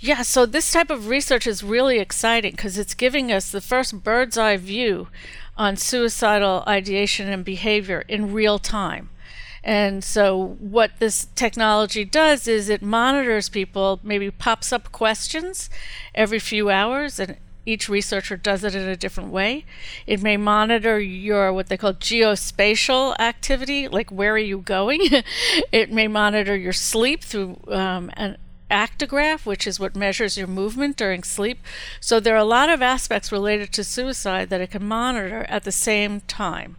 Yeah, 0.00 0.22
so 0.22 0.46
this 0.46 0.72
type 0.72 0.90
of 0.90 1.08
research 1.08 1.46
is 1.46 1.62
really 1.64 1.98
exciting 1.98 2.52
because 2.52 2.78
it's 2.78 2.94
giving 2.94 3.30
us 3.32 3.50
the 3.50 3.60
first 3.60 4.04
bird's 4.04 4.38
eye 4.38 4.56
view 4.56 5.08
on 5.58 5.76
suicidal 5.76 6.64
ideation 6.66 7.28
and 7.28 7.44
behavior 7.44 8.04
in 8.08 8.32
real 8.32 8.58
time. 8.58 9.10
And 9.64 10.02
so, 10.02 10.56
what 10.60 10.92
this 10.98 11.26
technology 11.34 12.04
does 12.04 12.46
is 12.46 12.68
it 12.68 12.80
monitors 12.80 13.48
people, 13.48 14.00
maybe 14.02 14.30
pops 14.30 14.72
up 14.72 14.92
questions 14.92 15.68
every 16.14 16.38
few 16.38 16.70
hours, 16.70 17.18
and 17.18 17.36
each 17.66 17.88
researcher 17.88 18.36
does 18.36 18.64
it 18.64 18.74
in 18.74 18.88
a 18.88 18.96
different 18.96 19.30
way. 19.30 19.66
It 20.06 20.22
may 20.22 20.38
monitor 20.38 20.98
your 21.00 21.52
what 21.52 21.66
they 21.66 21.76
call 21.76 21.92
geospatial 21.92 23.18
activity, 23.18 23.88
like 23.88 24.10
where 24.10 24.32
are 24.32 24.38
you 24.38 24.58
going? 24.58 25.00
it 25.72 25.92
may 25.92 26.08
monitor 26.08 26.56
your 26.56 26.72
sleep 26.72 27.22
through 27.22 27.60
um, 27.66 28.10
an 28.14 28.38
actigraph, 28.70 29.46
which 29.46 29.66
is 29.66 29.80
what 29.80 29.96
measures 29.96 30.36
your 30.36 30.46
movement 30.46 30.96
during 30.96 31.22
sleep. 31.22 31.58
So 32.00 32.20
there 32.20 32.34
are 32.34 32.38
a 32.38 32.44
lot 32.44 32.68
of 32.68 32.82
aspects 32.82 33.32
related 33.32 33.72
to 33.72 33.84
suicide 33.84 34.50
that 34.50 34.60
it 34.60 34.70
can 34.70 34.84
monitor 34.84 35.44
at 35.48 35.64
the 35.64 35.72
same 35.72 36.20
time. 36.22 36.76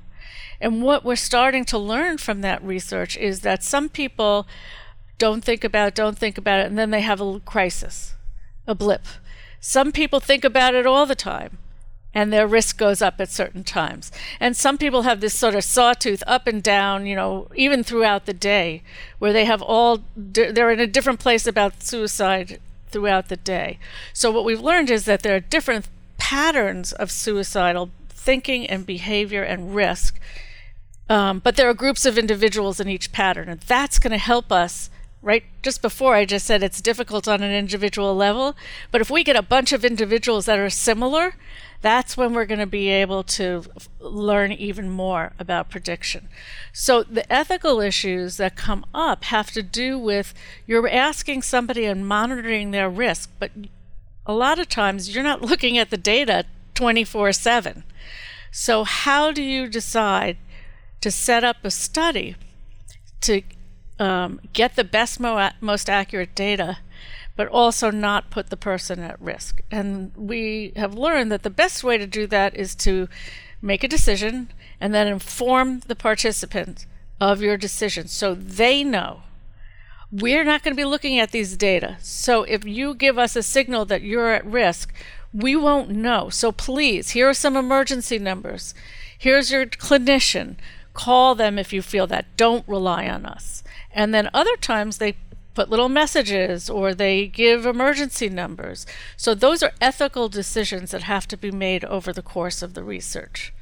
And 0.62 0.82
what 0.82 1.06
we're 1.06 1.16
starting 1.16 1.66
to 1.66 1.78
learn 1.78 2.18
from 2.18 2.42
that 2.42 2.64
research 2.64 3.18
is 3.18 3.42
that 3.42 3.64
some 3.64 3.90
people 3.90 4.48
don't 5.18 5.44
think 5.44 5.64
about 5.64 5.90
it, 5.90 5.96
don't 5.96 6.18
think 6.18 6.38
about 6.38 6.60
it, 6.60 6.68
and 6.68 6.78
then 6.78 6.92
they 6.92 7.02
have 7.02 7.22
a 7.22 7.40
crisis, 7.42 8.16
a 8.68 8.76
blip. 8.76 9.06
Some 9.60 9.92
people 9.92 10.20
think 10.20 10.44
about 10.44 10.76
it 10.76 10.86
all 10.86 11.06
the 11.06 11.16
time 11.16 11.58
and 12.14 12.34
their 12.34 12.48
risk 12.48 12.78
goes 12.78 13.02
up 13.02 13.20
at 13.20 13.30
certain 13.30 13.64
times. 13.64 14.12
And 14.40 14.58
some 14.58 14.78
people 14.78 15.04
have 15.04 15.22
this 15.22 15.38
sort 15.38 15.56
of 15.56 15.64
sawtooth 15.64 16.24
up 16.26 16.48
and 16.48 16.64
down, 16.64 17.06
you 17.06 17.16
know, 17.16 17.48
even 17.56 17.84
throughout 17.84 18.26
the 18.26 18.34
day, 18.34 18.82
where 19.20 19.34
they 19.34 19.46
have 19.46 19.62
all, 19.62 20.00
they're 20.16 20.72
in 20.72 20.80
a 20.80 20.88
different 20.88 21.20
place 21.20 21.46
about 21.46 21.84
suicide 21.84 22.60
throughout 22.90 23.30
the 23.30 23.38
day. 23.38 23.78
So 24.14 24.32
what 24.32 24.46
we've 24.46 24.60
learned 24.60 24.90
is 24.90 25.06
that 25.06 25.22
there 25.22 25.36
are 25.36 25.40
different 25.40 25.88
patterns 26.18 26.94
of 26.94 27.12
suicidal 27.12 27.92
thinking 28.10 28.68
and 28.68 28.86
behavior 28.86 29.44
and 29.44 29.76
risk. 29.76 30.20
Um, 31.10 31.40
but 31.40 31.56
there 31.56 31.70
are 31.70 31.74
groups 31.74 32.06
of 32.06 32.18
individuals 32.18 32.80
in 32.80 32.88
each 32.88 33.12
pattern, 33.12 33.50
and 33.50 33.62
that's 33.62 33.98
going 33.98 34.12
to 34.12 34.18
help 34.18 34.52
us 34.52 34.90
right 35.22 35.44
just 35.62 35.82
before 35.82 36.16
I 36.16 36.24
just 36.24 36.46
said 36.46 36.64
it's 36.64 36.82
difficult 36.82 37.28
on 37.28 37.44
an 37.44 37.52
individual 37.52 38.16
level. 38.16 38.56
But 38.92 39.02
if 39.02 39.10
we 39.10 39.24
get 39.24 39.36
a 39.36 39.42
bunch 39.42 39.74
of 39.74 39.84
individuals 39.84 40.46
that 40.46 40.60
are 40.60 40.70
similar, 40.70 41.36
that's 41.82 42.18
when 42.18 42.34
we're 42.34 42.46
going 42.46 42.60
to 42.60 42.66
be 42.66 42.90
able 42.90 43.24
to 43.24 43.64
learn 44.00 44.52
even 44.52 44.90
more 44.90 45.32
about 45.40 45.70
prediction. 45.70 46.28
So 46.74 47.04
the 47.04 47.32
ethical 47.32 47.80
issues 47.80 48.38
that 48.38 48.56
come 48.56 48.86
up 48.94 49.26
have 49.26 49.52
to 49.52 49.64
do 49.64 49.98
with 49.98 50.34
you're 50.68 50.88
asking 50.90 51.44
somebody 51.44 51.86
and 51.86 52.08
monitoring 52.08 52.72
their 52.72 52.90
risk, 52.90 53.32
but 53.40 53.52
a 54.26 54.34
lot 54.34 54.60
of 54.60 54.68
times 54.68 55.14
you're 55.14 55.24
not 55.24 55.42
looking 55.50 55.78
at 55.78 55.90
the 55.90 55.98
data 55.98 56.46
24 56.76 57.32
7. 57.32 57.84
So, 58.52 58.84
how 58.84 59.32
do 59.32 59.44
you 59.44 59.68
decide 59.68 60.38
to 61.02 61.12
set 61.12 61.44
up 61.44 61.58
a 61.64 61.70
study 61.70 62.36
to 63.22 63.44
um, 64.00 64.40
get 64.54 64.76
the 64.76 64.84
best, 64.84 65.20
mo- 65.20 65.52
most 65.62 65.90
accurate 65.90 66.34
data 66.34 66.80
but 67.40 67.48
also 67.48 67.90
not 67.90 68.30
put 68.30 68.50
the 68.50 68.58
person 68.58 69.00
at 69.00 69.22
risk. 69.22 69.62
And 69.72 70.12
we 70.18 70.74
have 70.76 70.94
learned 70.94 71.32
that 71.32 71.44
the 71.44 71.50
best 71.50 71.86
way 71.86 71.98
to 71.98 72.06
do 72.06 72.28
that 72.28 72.54
is 72.54 72.76
to 72.76 73.08
make 73.62 73.82
a 73.82 73.88
decision 73.88 74.52
and 74.82 74.94
then 74.94 75.08
inform 75.08 75.80
the 75.88 75.96
participants 75.96 76.86
of 77.22 77.42
your 77.42 77.56
decision 77.56 78.10
so 78.10 78.36
they 78.36 78.84
know. 78.84 79.22
We're 80.12 80.44
not 80.44 80.64
going 80.64 80.76
to 80.76 80.82
be 80.82 80.84
looking 80.84 81.18
at 81.18 81.32
these 81.32 81.56
data. 81.56 81.96
So 82.02 82.44
if 82.44 82.66
you 82.66 82.94
give 82.94 83.18
us 83.18 83.38
a 83.38 83.42
signal 83.42 83.86
that 83.86 84.02
you're 84.02 84.34
at 84.34 84.46
risk, 84.46 84.94
we 85.34 85.56
won't 85.56 85.92
know. 85.92 86.28
So 86.28 86.52
please, 86.52 87.12
here 87.12 87.30
are 87.30 87.34
some 87.34 87.56
emergency 87.56 88.20
numbers. 88.20 88.74
Here's 89.18 89.50
your 89.50 89.66
clinician. 89.66 90.58
Call 90.94 91.36
them 91.36 91.58
if 91.58 91.72
you 91.72 91.82
feel 91.82 92.08
that. 92.08 92.36
Don't 92.36 92.68
rely 92.68 93.08
on 93.08 93.26
us. 93.26 93.64
And 93.94 94.14
then 94.14 94.30
other 94.34 94.58
times 94.58 94.98
they 94.98 95.16
put 95.54 95.70
little 95.70 95.90
messages 95.90 96.70
or 96.70 96.94
they 96.94 97.28
give 97.28 97.66
emergency 97.66 98.30
numbers. 98.30 98.86
So 99.18 99.36
those 99.36 99.64
are 99.64 99.74
ethical 99.82 100.30
decisions 100.30 100.92
that 100.92 101.04
have 101.04 101.28
to 101.28 101.38
be 101.38 101.52
made 101.52 101.84
over 101.86 102.14
the 102.14 102.22
course 102.22 102.62
of 102.62 102.74
the 102.74 102.84
research. 102.84 103.54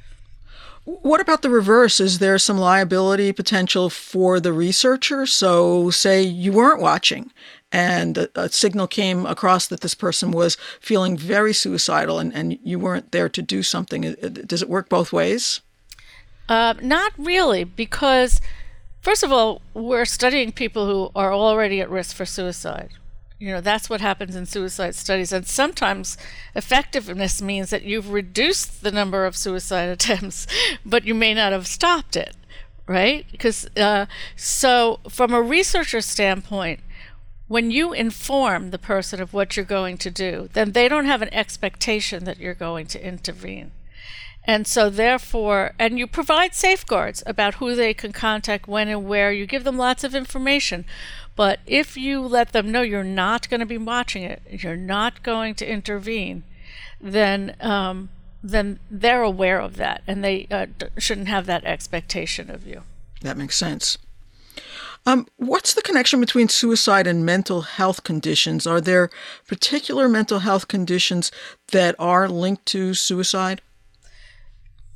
What 0.84 1.20
about 1.20 1.42
the 1.42 1.50
reverse? 1.50 2.00
Is 2.00 2.18
there 2.18 2.38
some 2.38 2.56
liability 2.56 3.32
potential 3.32 3.90
for 3.90 4.40
the 4.40 4.54
researcher? 4.54 5.26
So, 5.26 5.90
say 5.90 6.22
you 6.22 6.50
weren't 6.50 6.80
watching 6.80 7.30
and 7.70 8.16
a, 8.16 8.28
a, 8.34 8.48
signal 8.48 8.86
came 8.86 9.26
across 9.26 9.66
that 9.66 9.80
this 9.80 9.94
person 9.94 10.30
was 10.30 10.56
feeling 10.80 11.16
very 11.16 11.52
suicidal 11.52 12.18
and, 12.18 12.34
and 12.34 12.58
you 12.62 12.78
weren't 12.78 13.12
there 13.12 13.28
to 13.28 13.42
do 13.42 13.62
something. 13.62 14.00
Does 14.46 14.62
it 14.62 14.70
work 14.70 14.88
both 14.88 15.12
ways? 15.12 15.60
Uh, 16.48 16.74
not 16.80 17.12
really, 17.18 17.64
because 17.64 18.40
First 19.08 19.22
of 19.22 19.32
all, 19.32 19.62
we're 19.72 20.04
studying 20.04 20.52
people 20.52 20.84
who 20.84 21.10
are 21.16 21.32
already 21.32 21.80
at 21.80 21.88
risk 21.88 22.14
for 22.14 22.26
suicide. 22.26 22.90
You 23.38 23.52
know, 23.52 23.62
that's 23.62 23.88
what 23.88 24.02
happens 24.02 24.36
in 24.36 24.44
suicide 24.44 24.94
studies. 24.94 25.32
And 25.32 25.46
sometimes 25.46 26.18
effectiveness 26.54 27.40
means 27.40 27.70
that 27.70 27.84
you've 27.84 28.10
reduced 28.10 28.82
the 28.82 28.92
number 28.92 29.24
of 29.24 29.34
suicide 29.34 29.88
attempts, 29.88 30.46
but 30.84 31.06
you 31.06 31.14
may 31.14 31.32
not 31.32 31.52
have 31.52 31.66
stopped 31.66 32.16
it, 32.16 32.36
right? 32.86 33.24
Because, 33.32 33.66
uh, 33.78 34.04
so 34.36 35.00
from 35.08 35.32
a 35.32 35.40
researcher 35.40 36.02
standpoint, 36.02 36.80
when 37.46 37.70
you 37.70 37.94
inform 37.94 38.72
the 38.72 38.78
person 38.78 39.22
of 39.22 39.32
what 39.32 39.56
you're 39.56 39.64
going 39.64 39.96
to 39.96 40.10
do, 40.10 40.50
then 40.52 40.72
they 40.72 40.86
don't 40.86 41.06
have 41.06 41.22
an 41.22 41.32
expectation 41.32 42.24
that 42.24 42.40
you're 42.40 42.52
going 42.52 42.86
to 42.88 43.02
intervene. 43.02 43.70
And 44.48 44.66
so, 44.66 44.88
therefore, 44.88 45.74
and 45.78 45.98
you 45.98 46.06
provide 46.06 46.54
safeguards 46.54 47.22
about 47.26 47.56
who 47.56 47.74
they 47.74 47.92
can 47.92 48.12
contact, 48.12 48.66
when 48.66 48.88
and 48.88 49.06
where. 49.06 49.30
You 49.30 49.44
give 49.44 49.62
them 49.62 49.76
lots 49.76 50.04
of 50.04 50.14
information. 50.14 50.86
But 51.36 51.60
if 51.66 51.98
you 51.98 52.22
let 52.22 52.52
them 52.52 52.72
know 52.72 52.80
you're 52.80 53.04
not 53.04 53.50
going 53.50 53.60
to 53.60 53.66
be 53.66 53.76
watching 53.76 54.22
it, 54.22 54.40
you're 54.50 54.74
not 54.74 55.22
going 55.22 55.54
to 55.56 55.70
intervene, 55.70 56.44
then 56.98 57.56
um, 57.60 58.08
then 58.42 58.80
they're 58.90 59.22
aware 59.22 59.60
of 59.60 59.76
that, 59.76 60.02
and 60.06 60.24
they 60.24 60.46
uh, 60.50 60.66
shouldn't 60.96 61.28
have 61.28 61.44
that 61.44 61.64
expectation 61.64 62.50
of 62.50 62.66
you. 62.66 62.84
That 63.20 63.36
makes 63.36 63.56
sense. 63.56 63.98
Um, 65.04 65.26
what's 65.36 65.74
the 65.74 65.82
connection 65.82 66.20
between 66.20 66.48
suicide 66.48 67.06
and 67.06 67.24
mental 67.24 67.62
health 67.62 68.02
conditions? 68.02 68.66
Are 68.66 68.80
there 68.80 69.10
particular 69.46 70.08
mental 70.08 70.38
health 70.38 70.68
conditions 70.68 71.30
that 71.72 71.94
are 71.98 72.28
linked 72.28 72.64
to 72.66 72.94
suicide? 72.94 73.60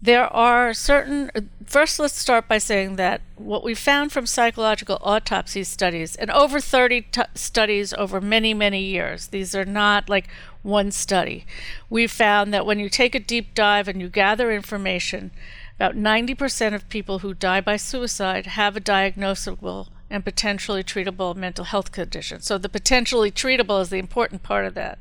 There 0.02 0.26
are 0.26 0.74
certain. 0.74 1.30
First, 1.64 2.00
let's 2.00 2.18
start 2.18 2.48
by 2.48 2.58
saying 2.58 2.96
that 2.96 3.20
what 3.36 3.62
we 3.62 3.72
found 3.72 4.10
from 4.10 4.26
psychological 4.26 4.98
autopsy 5.00 5.62
studies, 5.62 6.16
and 6.16 6.28
over 6.32 6.58
30 6.58 7.02
t- 7.02 7.22
studies 7.36 7.94
over 7.94 8.20
many, 8.20 8.52
many 8.52 8.82
years, 8.82 9.28
these 9.28 9.54
are 9.54 9.64
not 9.64 10.08
like 10.08 10.26
one 10.62 10.90
study, 10.90 11.46
we 11.88 12.08
found 12.08 12.52
that 12.52 12.66
when 12.66 12.80
you 12.80 12.88
take 12.88 13.14
a 13.14 13.20
deep 13.20 13.54
dive 13.54 13.86
and 13.86 14.00
you 14.00 14.08
gather 14.08 14.50
information, 14.50 15.30
about 15.76 15.94
90% 15.94 16.74
of 16.74 16.88
people 16.88 17.20
who 17.20 17.32
die 17.32 17.60
by 17.60 17.76
suicide 17.76 18.46
have 18.46 18.76
a 18.76 18.80
diagnosable 18.80 19.86
and 20.10 20.24
potentially 20.24 20.82
treatable 20.82 21.36
mental 21.36 21.64
health 21.64 21.92
condition. 21.92 22.40
So 22.40 22.58
the 22.58 22.68
potentially 22.68 23.30
treatable 23.30 23.80
is 23.80 23.90
the 23.90 23.98
important 23.98 24.42
part 24.42 24.66
of 24.66 24.74
that. 24.74 24.98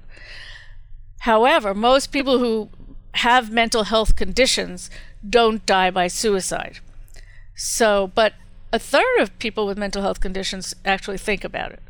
However, 1.22 1.74
most 1.74 2.12
people 2.12 2.40
who 2.40 2.70
have 3.16 3.52
mental 3.52 3.84
health 3.84 4.16
conditions 4.16 4.90
don't 5.28 5.66
die 5.66 5.92
by 5.92 6.08
suicide. 6.08 6.80
So, 7.56 8.12
but 8.16 8.34
a 8.74 8.80
third 8.80 9.20
of 9.20 9.38
people 9.40 9.66
with 9.68 9.78
mental 9.78 10.02
health 10.02 10.20
conditions 10.20 10.74
actually 10.86 11.18
think 11.18 11.44
about 11.44 11.72
it. 11.72 11.82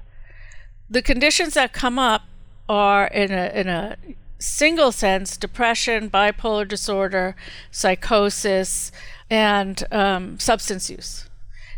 The 0.90 1.02
conditions 1.02 1.54
that 1.54 1.74
come 1.74 2.00
up 2.00 2.24
are 2.68 3.08
in 3.08 3.32
a 3.32 3.52
in 3.54 3.68
a 3.68 3.98
single 4.40 4.92
sense 4.92 5.38
depression, 5.38 6.10
bipolar 6.10 6.68
disorder, 6.68 7.36
psychosis, 7.70 8.92
and 9.30 9.84
um, 9.92 10.40
substance 10.40 10.90
use. 10.90 11.30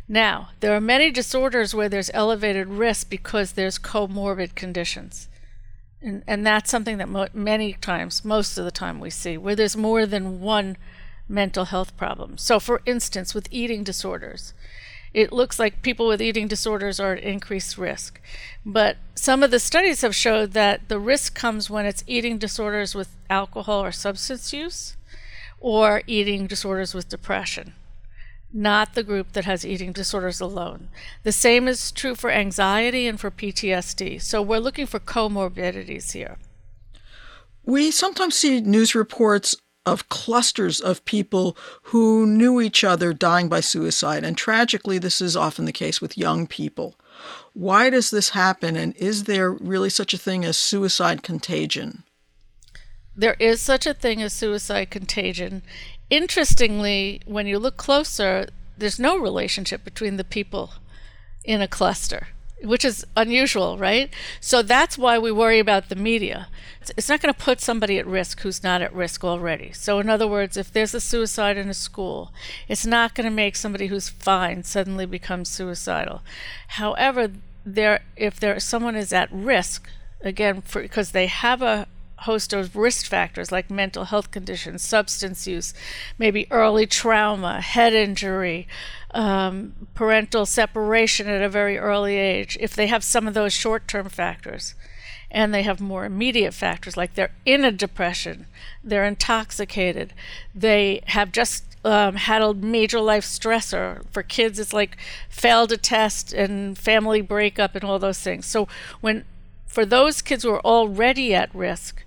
Now, 0.07 0.49
there 0.59 0.75
are 0.75 0.81
many 0.81 1.11
disorders 1.11 1.73
where 1.73 1.89
there's 1.89 2.11
elevated 2.13 2.67
risk 2.67 3.09
because 3.09 3.53
there's 3.53 3.79
comorbid 3.79 4.55
conditions. 4.55 5.27
And, 6.03 6.23
and 6.27 6.45
that's 6.45 6.69
something 6.69 6.97
that 6.97 7.09
mo- 7.09 7.29
many 7.33 7.73
times, 7.73 8.25
most 8.25 8.57
of 8.57 8.65
the 8.65 8.71
time, 8.71 8.99
we 8.99 9.09
see 9.09 9.37
where 9.37 9.55
there's 9.55 9.77
more 9.77 10.05
than 10.05 10.41
one 10.41 10.77
mental 11.29 11.65
health 11.65 11.95
problem. 11.95 12.37
So, 12.37 12.59
for 12.59 12.81
instance, 12.85 13.33
with 13.33 13.47
eating 13.49 13.83
disorders, 13.83 14.53
it 15.13 15.31
looks 15.31 15.59
like 15.59 15.81
people 15.81 16.07
with 16.07 16.21
eating 16.21 16.47
disorders 16.47 16.99
are 16.99 17.13
at 17.13 17.23
increased 17.23 17.77
risk. 17.77 18.19
But 18.65 18.97
some 19.15 19.43
of 19.43 19.51
the 19.51 19.59
studies 19.59 20.01
have 20.01 20.15
showed 20.15 20.51
that 20.51 20.89
the 20.89 20.99
risk 20.99 21.35
comes 21.35 21.69
when 21.69 21.85
it's 21.85 22.03
eating 22.07 22.37
disorders 22.37 22.93
with 22.93 23.15
alcohol 23.29 23.83
or 23.83 23.91
substance 23.91 24.51
use 24.51 24.97
or 25.59 26.01
eating 26.07 26.47
disorders 26.47 26.93
with 26.93 27.07
depression, 27.09 27.73
not 28.53 28.93
the 28.93 29.03
group 29.03 29.33
that 29.33 29.45
has 29.45 29.65
eating 29.65 29.91
disorders 29.91 30.39
alone. 30.39 30.89
The 31.23 31.31
same 31.31 31.67
is 31.67 31.91
true 31.91 32.15
for 32.15 32.29
anxiety 32.29 33.07
and 33.07 33.19
for 33.19 33.31
PTSD. 33.31 34.21
So 34.21 34.41
we're 34.41 34.59
looking 34.59 34.85
for 34.85 34.99
comorbidities 34.99 36.11
here. 36.11 36.37
We 37.65 37.91
sometimes 37.91 38.35
see 38.35 38.61
news 38.61 38.93
reports 38.93 39.55
of 39.85 40.07
clusters 40.09 40.79
of 40.79 41.03
people 41.05 41.57
who 41.83 42.25
knew 42.25 42.61
each 42.61 42.83
other 42.83 43.13
dying 43.13 43.49
by 43.49 43.59
suicide. 43.59 44.23
And 44.23 44.37
tragically, 44.37 44.97
this 44.97 45.19
is 45.19 45.35
often 45.35 45.65
the 45.65 45.71
case 45.71 45.99
with 45.99 46.17
young 46.17 46.47
people. 46.47 46.95
Why 47.53 47.89
does 47.89 48.09
this 48.09 48.29
happen? 48.29 48.75
And 48.75 48.95
is 48.95 49.25
there 49.25 49.51
really 49.51 49.89
such 49.89 50.13
a 50.13 50.17
thing 50.17 50.45
as 50.45 50.57
suicide 50.57 51.23
contagion? 51.23 52.03
There 53.15 53.35
is 53.39 53.61
such 53.61 53.85
a 53.85 53.93
thing 53.93 54.21
as 54.21 54.33
suicide 54.33 54.89
contagion. 54.89 55.61
Interestingly, 56.13 57.21
when 57.25 57.47
you 57.47 57.57
look 57.57 57.75
closer, 57.75 58.47
there's 58.77 58.99
no 58.99 59.17
relationship 59.17 59.83
between 59.83 60.17
the 60.17 60.23
people 60.23 60.73
in 61.43 61.59
a 61.59 61.67
cluster 61.67 62.27
which 62.63 62.85
is 62.85 63.03
unusual, 63.17 63.79
right? 63.79 64.13
So 64.39 64.61
that's 64.61 64.95
why 64.95 65.17
we 65.17 65.31
worry 65.31 65.57
about 65.57 65.89
the 65.89 65.95
media. 65.95 66.49
It's 66.95 67.09
not 67.09 67.19
going 67.19 67.33
to 67.33 67.39
put 67.39 67.59
somebody 67.59 67.97
at 67.97 68.05
risk 68.05 68.41
who's 68.41 68.63
not 68.63 68.81
at 68.83 68.93
risk 68.93 69.23
already. 69.23 69.73
So, 69.73 69.99
in 69.99 70.07
other 70.07 70.27
words, 70.27 70.55
if 70.55 70.71
there's 70.71 70.93
a 70.93 71.01
suicide 71.01 71.57
in 71.57 71.67
a 71.67 71.73
school, 71.73 72.31
it's 72.67 72.85
not 72.85 73.15
going 73.15 73.25
to 73.25 73.35
make 73.35 73.55
somebody 73.55 73.87
who's 73.87 74.07
fine 74.07 74.63
suddenly 74.63 75.07
become 75.07 75.45
suicidal. 75.45 76.21
However, 76.67 77.31
there, 77.65 78.03
if 78.15 78.39
there 78.39 78.59
someone 78.59 78.95
is 78.95 79.11
at 79.11 79.29
risk, 79.31 79.89
again, 80.21 80.63
because 80.71 81.11
they 81.11 81.27
have 81.27 81.61
a 81.61 81.87
host 82.23 82.53
of 82.53 82.75
risk 82.75 83.05
factors 83.05 83.51
like 83.51 83.69
mental 83.69 84.05
health 84.05 84.31
conditions, 84.31 84.81
substance 84.81 85.47
use, 85.47 85.73
maybe 86.17 86.47
early 86.51 86.85
trauma, 86.85 87.61
head 87.61 87.93
injury, 87.93 88.67
um, 89.11 89.73
parental 89.93 90.45
separation 90.45 91.27
at 91.27 91.41
a 91.41 91.49
very 91.49 91.77
early 91.77 92.15
age, 92.15 92.57
if 92.59 92.75
they 92.75 92.87
have 92.87 93.03
some 93.03 93.27
of 93.27 93.33
those 93.33 93.53
short 93.53 93.87
term 93.87 94.09
factors, 94.09 94.75
and 95.29 95.53
they 95.53 95.63
have 95.63 95.79
more 95.81 96.05
immediate 96.05 96.53
factors 96.53 96.97
like 96.97 97.13
they're 97.13 97.33
in 97.45 97.63
a 97.63 97.71
depression, 97.71 98.45
they're 98.83 99.05
intoxicated, 99.05 100.13
they 100.53 101.01
have 101.07 101.31
just 101.31 101.63
um, 101.85 102.15
had 102.15 102.41
a 102.41 102.53
major 102.53 102.99
life 102.99 103.25
stressor. 103.25 104.05
For 104.11 104.23
kids, 104.23 104.59
it's 104.59 104.73
like 104.73 104.97
failed 105.29 105.71
a 105.71 105.77
test 105.77 106.33
and 106.33 106.77
family 106.77 107.21
breakup 107.21 107.75
and 107.75 107.83
all 107.83 107.99
those 107.99 108.19
things. 108.19 108.45
So 108.45 108.67
when 109.01 109.25
for 109.67 109.85
those 109.85 110.21
kids 110.21 110.43
who 110.43 110.51
are 110.51 110.65
already 110.65 111.33
at 111.33 111.53
risk, 111.53 112.02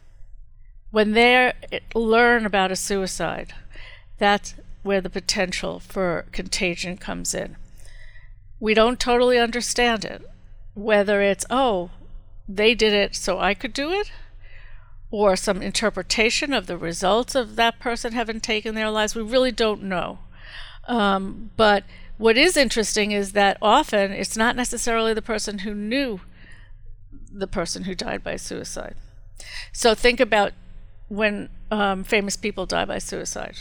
when 0.97 1.13
they 1.13 1.53
learn 1.95 2.47
about 2.47 2.73
a 2.73 2.75
suicide, 2.77 3.53
that's 4.17 4.55
where 4.83 5.03
the 5.03 5.11
potential 5.11 5.79
for 5.79 6.25
contagion 6.33 6.97
comes 6.97 7.35
in. 7.35 7.55
We 8.61 8.73
don't 8.73 8.99
totally 8.99 9.39
understand 9.39 10.07
it, 10.07 10.27
whether 10.73 11.21
it's, 11.21 11.45
oh, 11.51 11.91
they 12.49 12.75
did 12.75 12.95
it 12.95 13.15
so 13.15 13.39
I 13.39 13.53
could 13.53 13.75
do 13.75 13.91
it, 13.91 14.11
or 15.11 15.37
some 15.37 15.61
interpretation 15.61 16.55
of 16.55 16.67
the 16.67 16.79
results 16.79 17.35
of 17.35 17.57
that 17.57 17.79
person 17.79 18.15
having 18.15 18.41
taken 18.41 18.75
their 18.75 18.89
lives. 18.89 19.15
We 19.15 19.21
really 19.21 19.53
don't 19.53 19.83
know. 19.83 20.21
Um, 20.89 21.51
but 21.59 21.85
what 22.17 22.39
is 22.39 22.57
interesting 22.57 23.13
is 23.13 23.33
that 23.33 23.59
often 23.61 24.13
it's 24.13 24.35
not 24.35 24.57
necessarily 24.57 25.13
the 25.13 25.21
person 25.21 25.59
who 25.59 25.75
knew 25.75 26.21
the 27.31 27.47
person 27.47 27.85
who 27.85 27.95
died 27.95 28.25
by 28.25 28.37
suicide. 28.37 28.95
So 29.75 29.95
think 29.95 30.21
about 30.21 30.53
when 31.09 31.49
um, 31.71 32.05
famous 32.05 32.37
people 32.37 32.67
die 32.67 32.85
by 32.85 32.99
suicide. 32.99 33.59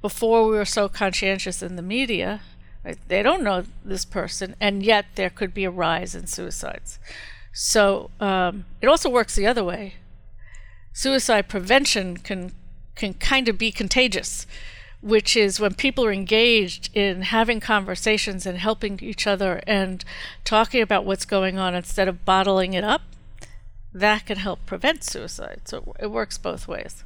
Before 0.00 0.46
we 0.48 0.56
were 0.56 0.64
so 0.64 0.88
conscientious 0.88 1.62
in 1.62 1.76
the 1.76 1.82
media, 1.82 2.40
right, 2.84 2.98
they 3.08 3.22
don't 3.22 3.42
know 3.42 3.64
this 3.84 4.04
person, 4.04 4.54
and 4.60 4.82
yet 4.82 5.06
there 5.14 5.30
could 5.30 5.52
be 5.52 5.64
a 5.64 5.70
rise 5.70 6.14
in 6.14 6.26
suicides. 6.26 6.98
So 7.52 8.10
um, 8.20 8.64
it 8.80 8.88
also 8.88 9.10
works 9.10 9.34
the 9.34 9.46
other 9.46 9.64
way. 9.64 9.94
Suicide 10.92 11.48
prevention 11.48 12.16
can 12.16 12.52
can 12.96 13.14
kind 13.14 13.48
of 13.48 13.56
be 13.56 13.72
contagious, 13.72 14.46
which 15.00 15.34
is 15.34 15.58
when 15.58 15.72
people 15.72 16.04
are 16.04 16.12
engaged 16.12 16.90
in 16.94 17.22
having 17.22 17.58
conversations 17.58 18.44
and 18.44 18.58
helping 18.58 18.98
each 19.00 19.26
other 19.26 19.62
and 19.66 20.04
talking 20.44 20.82
about 20.82 21.06
what's 21.06 21.24
going 21.24 21.58
on 21.58 21.74
instead 21.74 22.08
of 22.08 22.26
bottling 22.26 22.74
it 22.74 22.84
up 22.84 23.02
that 23.92 24.26
can 24.26 24.38
help 24.38 24.64
prevent 24.66 25.04
suicide. 25.04 25.62
So 25.64 25.94
it 25.98 26.10
works 26.10 26.38
both 26.38 26.68
ways. 26.68 27.04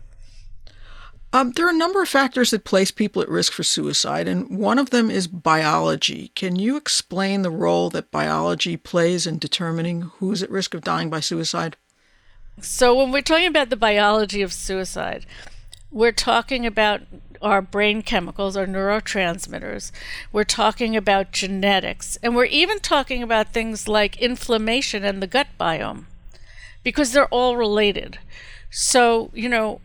Um, 1.32 1.50
there 1.50 1.66
are 1.66 1.70
a 1.70 1.76
number 1.76 2.00
of 2.00 2.08
factors 2.08 2.52
that 2.52 2.62
place 2.62 2.92
people 2.92 3.20
at 3.20 3.28
risk 3.28 3.52
for 3.52 3.64
suicide, 3.64 4.28
and 4.28 4.56
one 4.56 4.78
of 4.78 4.90
them 4.90 5.10
is 5.10 5.26
biology. 5.26 6.28
Can 6.36 6.54
you 6.54 6.76
explain 6.76 7.42
the 7.42 7.50
role 7.50 7.90
that 7.90 8.12
biology 8.12 8.76
plays 8.76 9.26
in 9.26 9.38
determining 9.38 10.02
who's 10.02 10.44
at 10.44 10.50
risk 10.50 10.74
of 10.74 10.82
dying 10.82 11.10
by 11.10 11.18
suicide? 11.18 11.76
So, 12.60 12.94
when 12.94 13.10
we're 13.10 13.20
talking 13.20 13.48
about 13.48 13.68
the 13.70 13.76
biology 13.76 14.42
of 14.42 14.52
suicide, 14.52 15.26
we're 15.90 16.12
talking 16.12 16.66
about 16.66 17.00
our 17.42 17.60
brain 17.60 18.02
chemicals, 18.02 18.56
our 18.56 18.66
neurotransmitters. 18.66 19.90
We're 20.30 20.44
talking 20.44 20.94
about 20.94 21.32
genetics, 21.32 22.16
and 22.22 22.36
we're 22.36 22.44
even 22.44 22.78
talking 22.78 23.24
about 23.24 23.52
things 23.52 23.88
like 23.88 24.16
inflammation 24.18 25.02
and 25.02 25.20
the 25.20 25.26
gut 25.26 25.48
biome 25.58 26.04
because 26.84 27.12
they're 27.12 27.26
all 27.26 27.56
related. 27.56 28.18
So, 28.70 29.30
you 29.34 29.48
know, 29.48 29.80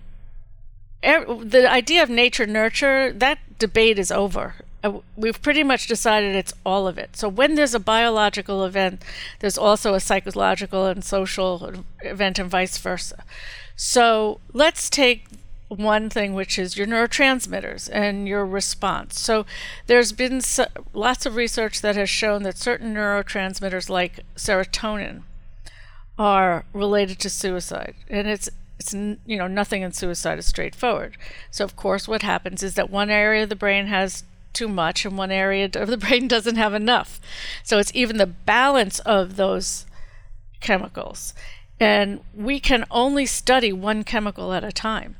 the 1.02 1.66
idea 1.70 2.04
of 2.04 2.10
nature 2.10 2.46
nurture, 2.46 3.12
that 3.14 3.40
debate 3.58 3.98
is 3.98 4.12
over. 4.12 4.56
Uh, 4.84 5.00
we've 5.18 5.42
pretty 5.42 5.64
much 5.64 5.88
decided 5.88 6.36
it's 6.36 6.54
all 6.66 6.88
of 6.88 6.98
it. 6.98 7.16
So 7.16 7.28
when 7.28 7.56
there's 7.56 7.74
a 7.74 7.80
biological 7.80 8.64
event, 8.64 9.02
there's 9.40 9.58
also 9.58 9.94
a 9.94 10.00
psychological 10.00 10.86
and 10.86 11.04
social 11.04 11.84
event, 12.02 12.40
and 12.40 12.50
vice 12.50 12.78
versa. 12.78 13.24
So 13.76 14.40
let's 14.54 14.90
take 14.90 15.26
one 15.68 16.10
thing, 16.10 16.34
which 16.34 16.58
is 16.58 16.78
your 16.78 16.88
neurotransmitters 16.88 17.90
and 17.92 18.28
your 18.28 18.46
response. 18.46 19.20
So 19.20 19.46
there's 19.88 20.12
been 20.12 20.42
lots 20.94 21.26
of 21.26 21.36
research 21.36 21.82
that 21.82 21.96
has 21.96 22.10
shown 22.10 22.44
that 22.44 22.58
certain 22.58 22.94
neurotransmitters, 22.94 23.90
like 23.90 24.22
serotonin, 24.36 25.24
are 26.20 26.66
related 26.74 27.18
to 27.20 27.30
suicide, 27.30 27.96
and 28.10 28.28
it's 28.28 28.50
it's 28.78 28.94
you 28.94 29.38
know 29.38 29.48
nothing 29.48 29.82
in 29.82 29.94
suicide 29.94 30.38
is 30.38 30.46
straightforward. 30.46 31.18
So 31.50 31.64
of 31.64 31.78
course, 31.78 32.08
what 32.08 32.22
happens 32.22 32.62
is 32.62 32.76
that 32.76 32.90
one 32.90 33.10
area 33.10 33.44
of 33.44 33.50
the 33.50 33.56
brain 33.56 33.88
has 33.88 34.24
too 34.52 34.68
much, 34.68 35.06
and 35.06 35.18
one 35.18 35.32
area 35.32 35.70
of 35.74 35.88
the 35.88 35.98
brain 36.06 36.28
doesn't 36.28 36.58
have 36.58 36.74
enough. 36.74 37.22
So 37.64 37.80
it's 37.80 37.96
even 37.96 38.18
the 38.18 38.28
balance 38.28 39.00
of 39.00 39.38
those 39.38 39.86
chemicals, 40.60 41.34
and 41.80 42.20
we 42.36 42.60
can 42.60 42.84
only 42.92 43.26
study 43.26 43.72
one 43.72 44.04
chemical 44.04 44.54
at 44.54 44.64
a 44.66 44.74
time. 44.74 45.16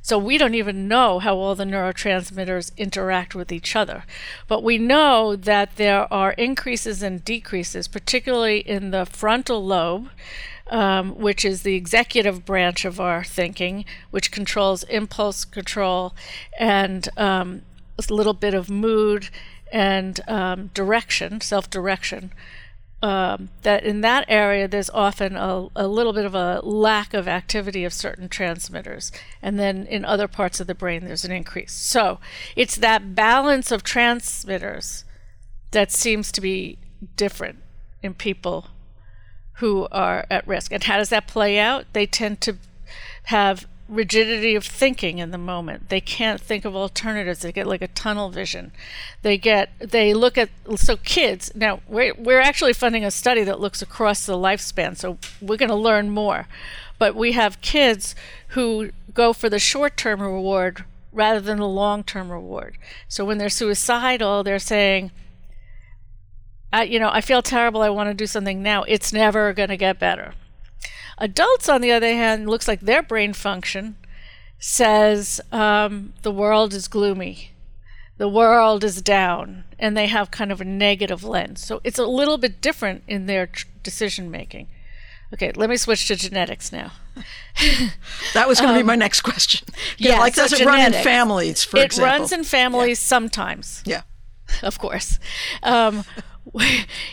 So 0.00 0.18
we 0.18 0.36
don't 0.36 0.54
even 0.54 0.88
know 0.88 1.20
how 1.20 1.36
all 1.36 1.54
the 1.54 1.64
neurotransmitters 1.64 2.76
interact 2.76 3.34
with 3.34 3.52
each 3.52 3.76
other. 3.76 4.04
But 4.48 4.62
we 4.62 4.78
know 4.78 5.36
that 5.36 5.76
there 5.76 6.12
are 6.12 6.32
increases 6.32 7.02
and 7.02 7.24
decreases, 7.24 7.88
particularly 7.88 8.58
in 8.58 8.90
the 8.90 9.06
frontal 9.06 9.64
lobe, 9.64 10.08
um, 10.70 11.16
which 11.16 11.44
is 11.44 11.62
the 11.62 11.74
executive 11.76 12.44
branch 12.44 12.84
of 12.84 12.98
our 12.98 13.22
thinking, 13.22 13.84
which 14.10 14.32
controls 14.32 14.82
impulse 14.84 15.44
control 15.44 16.14
and 16.58 17.08
um, 17.16 17.62
a 17.98 18.12
little 18.12 18.34
bit 18.34 18.54
of 18.54 18.70
mood 18.70 19.28
and 19.72 20.20
um, 20.28 20.70
direction, 20.74 21.40
self 21.40 21.70
direction. 21.70 22.32
Um, 23.02 23.48
that 23.62 23.84
in 23.84 24.00
that 24.02 24.24
area 24.28 24.68
there's 24.68 24.90
often 24.90 25.36
a, 25.36 25.68
a 25.74 25.88
little 25.88 26.12
bit 26.12 26.24
of 26.24 26.34
a 26.34 26.60
lack 26.62 27.12
of 27.14 27.26
activity 27.26 27.84
of 27.84 27.92
certain 27.92 28.28
transmitters. 28.28 29.10
And 29.42 29.58
then 29.58 29.86
in 29.86 30.04
other 30.04 30.28
parts 30.28 30.60
of 30.60 30.68
the 30.68 30.74
brain 30.74 31.04
there's 31.04 31.24
an 31.24 31.32
increase. 31.32 31.72
So 31.72 32.20
it's 32.54 32.76
that 32.76 33.14
balance 33.14 33.72
of 33.72 33.82
transmitters 33.82 35.04
that 35.72 35.90
seems 35.90 36.30
to 36.32 36.40
be 36.40 36.78
different 37.16 37.58
in 38.02 38.14
people 38.14 38.68
who 39.54 39.88
are 39.90 40.24
at 40.30 40.46
risk. 40.46 40.72
And 40.72 40.84
how 40.84 40.98
does 40.98 41.08
that 41.08 41.26
play 41.26 41.58
out? 41.58 41.86
They 41.92 42.06
tend 42.06 42.40
to 42.42 42.56
have 43.24 43.66
rigidity 43.88 44.54
of 44.54 44.64
thinking 44.64 45.18
in 45.18 45.30
the 45.30 45.38
moment. 45.38 45.88
They 45.88 46.00
can't 46.00 46.40
think 46.40 46.64
of 46.64 46.74
alternatives. 46.74 47.40
They 47.40 47.52
get 47.52 47.66
like 47.66 47.82
a 47.82 47.88
tunnel 47.88 48.30
vision. 48.30 48.72
They 49.22 49.38
get 49.38 49.70
they 49.78 50.14
look 50.14 50.38
at 50.38 50.50
so 50.76 50.96
kids. 50.96 51.52
Now 51.54 51.80
we're 51.88 52.14
we're 52.14 52.40
actually 52.40 52.72
funding 52.72 53.04
a 53.04 53.10
study 53.10 53.44
that 53.44 53.60
looks 53.60 53.82
across 53.82 54.26
the 54.26 54.36
lifespan. 54.36 54.96
So 54.96 55.18
we're 55.40 55.56
going 55.56 55.68
to 55.68 55.74
learn 55.74 56.10
more. 56.10 56.46
But 56.98 57.14
we 57.14 57.32
have 57.32 57.60
kids 57.60 58.14
who 58.48 58.90
go 59.12 59.32
for 59.32 59.48
the 59.48 59.58
short-term 59.58 60.22
reward 60.22 60.84
rather 61.12 61.40
than 61.40 61.58
the 61.58 61.68
long-term 61.68 62.30
reward. 62.30 62.78
So 63.08 63.24
when 63.24 63.38
they're 63.38 63.48
suicidal, 63.48 64.44
they're 64.44 64.58
saying 64.58 65.10
I, 66.72 66.84
you 66.84 66.98
know, 66.98 67.10
I 67.12 67.20
feel 67.20 67.42
terrible. 67.42 67.82
I 67.82 67.90
want 67.90 68.08
to 68.08 68.14
do 68.14 68.26
something 68.26 68.62
now. 68.62 68.82
It's 68.84 69.12
never 69.12 69.52
going 69.52 69.68
to 69.68 69.76
get 69.76 69.98
better. 69.98 70.34
Adults, 71.18 71.68
on 71.68 71.80
the 71.80 71.92
other 71.92 72.06
hand, 72.06 72.48
looks 72.48 72.68
like 72.68 72.80
their 72.80 73.02
brain 73.02 73.32
function 73.32 73.96
says 74.58 75.40
um, 75.50 76.14
the 76.22 76.30
world 76.30 76.72
is 76.72 76.86
gloomy, 76.88 77.50
the 78.18 78.28
world 78.28 78.84
is 78.84 79.02
down, 79.02 79.64
and 79.78 79.96
they 79.96 80.06
have 80.06 80.30
kind 80.30 80.52
of 80.52 80.60
a 80.60 80.64
negative 80.64 81.24
lens. 81.24 81.64
So 81.64 81.80
it's 81.82 81.98
a 81.98 82.06
little 82.06 82.38
bit 82.38 82.60
different 82.60 83.02
in 83.08 83.26
their 83.26 83.48
tr- 83.48 83.66
decision 83.82 84.30
making. 84.30 84.68
Okay, 85.34 85.50
let 85.52 85.70
me 85.70 85.76
switch 85.76 86.06
to 86.08 86.16
genetics 86.16 86.70
now. 86.70 86.92
that 88.34 88.46
was 88.46 88.60
going 88.60 88.72
to 88.72 88.78
um, 88.78 88.84
be 88.84 88.86
my 88.86 88.96
next 88.96 89.22
question. 89.22 89.66
Yeah, 89.98 90.18
like 90.18 90.34
so 90.34 90.42
does 90.42 90.60
it 90.60 90.66
run 90.66 90.80
in 90.80 90.92
families? 90.92 91.62
For 91.62 91.78
it 91.78 91.84
example? 91.84 92.18
runs 92.18 92.32
in 92.32 92.44
families 92.44 93.00
yeah. 93.00 93.06
sometimes. 93.06 93.82
Yeah, 93.84 94.02
of 94.62 94.78
course. 94.78 95.18
Um, 95.62 96.04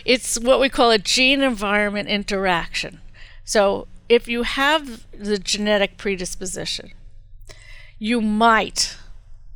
it's 0.04 0.38
what 0.38 0.60
we 0.60 0.68
call 0.68 0.90
a 0.90 0.98
gene 0.98 1.42
environment 1.42 2.08
interaction. 2.08 3.00
So 3.44 3.86
if 4.08 4.28
you 4.28 4.42
have 4.42 5.06
the 5.12 5.38
genetic 5.38 5.96
predisposition, 5.96 6.92
you 7.98 8.20
might 8.20 8.96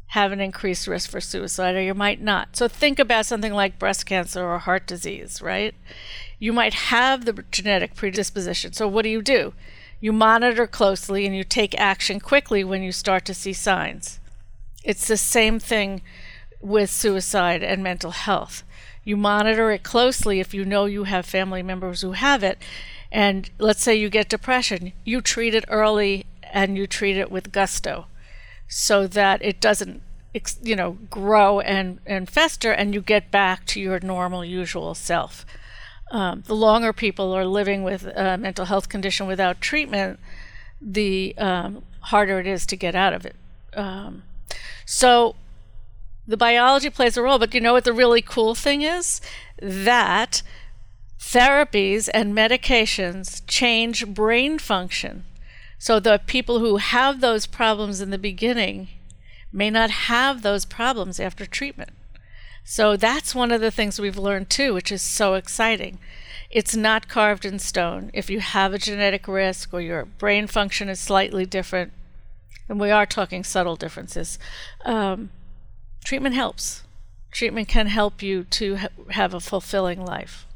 have 0.09 0.31
an 0.31 0.41
increased 0.41 0.87
risk 0.87 1.11
for 1.11 1.21
suicide 1.21 1.75
or 1.75 1.83
you 1.83 1.93
might 1.93 2.21
not. 2.21 2.57
So 2.57 2.69
think 2.69 3.01
about 3.01 3.27
something 3.27 3.53
like 3.53 3.81
breast 3.81 4.07
cancer 4.07 4.45
or 4.45 4.61
heart 4.61 4.87
disease, 4.87 5.43
right? 5.43 5.75
You 6.39 6.53
might 6.53 6.75
have 6.75 7.25
the 7.25 7.45
genetic 7.51 7.97
predisposition. 7.97 8.73
So 8.73 8.87
what 8.87 9.03
do 9.03 9.09
you 9.09 9.23
do? 9.23 9.55
You 10.01 10.13
monitor 10.13 10.69
closely 10.69 11.27
and 11.27 11.35
you 11.35 11.43
take 11.43 11.77
action 11.81 12.21
quickly 12.21 12.63
when 12.63 12.83
you 12.83 12.93
start 12.93 13.25
to 13.25 13.35
see 13.35 13.53
signs. 13.53 14.21
It's 14.85 15.09
the 15.09 15.17
same 15.17 15.59
thing 15.59 16.03
with 16.61 16.91
suicide 16.91 17.65
and 17.65 17.83
mental 17.83 18.13
health. 18.13 18.63
You 19.03 19.17
monitor 19.17 19.73
it 19.73 19.83
closely 19.83 20.39
if 20.39 20.55
you 20.55 20.65
know 20.65 20.85
you 20.85 21.05
have 21.05 21.27
family 21.27 21.63
members 21.63 22.03
who 22.03 22.13
have 22.13 22.45
it 22.45 22.59
and 23.15 23.49
let's 23.61 23.81
say 23.81 23.95
you 23.95 24.11
get 24.11 24.29
depression, 24.29 24.93
you 25.05 25.21
treat 25.21 25.55
it 25.55 25.65
early 25.69 26.27
and 26.53 26.77
you 26.77 26.89
treat 26.89 27.17
it 27.17 27.31
with 27.31 27.53
gusto 27.53 28.07
so 28.67 29.07
that 29.07 29.41
it 29.41 29.61
doesn't 29.61 30.03
you 30.65 30.75
know 30.75 30.99
grow 31.11 31.61
and 31.61 32.01
and 32.07 32.29
fester 32.29 32.73
and 32.73 32.93
you 32.93 33.01
get 33.01 33.31
back 33.31 33.65
to 33.67 33.81
your 33.81 34.01
normal 34.01 34.45
usual 34.45 34.97
self. 34.97 35.47
Um, 36.11 36.43
the 36.47 36.57
longer 36.57 36.93
people 36.93 37.33
are 37.33 37.47
living 37.47 37.85
with 37.85 38.05
a 38.05 38.37
mental 38.37 38.65
health 38.65 38.89
condition 38.89 39.29
without 39.29 39.61
treatment 39.61 40.19
the 40.81 41.35
um, 41.39 41.85
harder 42.01 42.41
it 42.41 42.49
is 42.49 42.67
to 42.67 42.77
get 42.77 42.97
out 42.97 43.13
of 43.13 43.25
it. 43.25 43.37
Um, 43.75 44.25
so 44.85 45.37
the 46.27 46.37
biology 46.37 46.91
plays 46.91 47.17
a 47.17 47.23
role 47.23 47.39
but 47.39 47.55
you 47.55 47.61
know 47.61 47.75
what 47.75 47.85
the 47.85 47.93
really 47.93 48.23
cool 48.23 48.57
thing 48.57 48.83
is? 48.83 49.21
That 49.63 50.43
therapies 51.33 52.09
and 52.13 52.37
medications 52.37 53.43
change 53.47 54.07
brain 54.07 54.59
function. 54.59 55.25
So 55.79 55.99
the 55.99 56.21
people 56.27 56.61
who 56.61 56.77
have 56.77 57.21
those 57.21 57.47
problems 57.47 58.01
in 58.01 58.11
the 58.11 58.19
beginning 58.19 58.89
may 59.53 59.71
not 59.71 59.91
have 59.91 60.43
those 60.43 60.65
problems 60.65 61.19
after 61.19 61.47
treatment. 61.47 61.91
So 62.63 62.97
that's 62.97 63.35
one 63.35 63.53
of 63.53 63.61
the 63.61 63.71
things 63.71 63.99
we've 63.99 64.19
learned 64.19 64.49
too, 64.49 64.75
which 64.75 64.93
is 64.93 65.03
so 65.03 65.35
exciting. 65.35 65.99
It's 66.51 66.77
not 66.77 67.09
carved 67.09 67.45
in 67.45 67.59
stone. 67.59 68.11
If 68.15 68.31
you 68.31 68.41
have 68.41 68.73
a 68.73 68.79
genetic 68.79 69.27
risk 69.27 69.75
or 69.75 69.81
your 69.81 70.05
brain 70.05 70.47
function 70.47 70.89
is 70.89 71.01
slightly 71.01 71.45
different, 71.45 71.93
and 72.69 72.79
we 72.79 72.91
are 72.91 73.07
talking 73.07 73.45
subtle 73.45 73.77
differences, 73.77 74.39
um, 74.85 75.31
treatment 76.05 76.35
helps. 76.35 76.85
Treatment 77.31 77.67
can 77.67 77.89
help 77.89 78.23
you 78.23 78.45
to 78.45 78.77
ha- 78.77 78.89
have 79.11 79.35
a 79.35 79.41
fulfilling 79.41 80.05
life. 80.05 80.47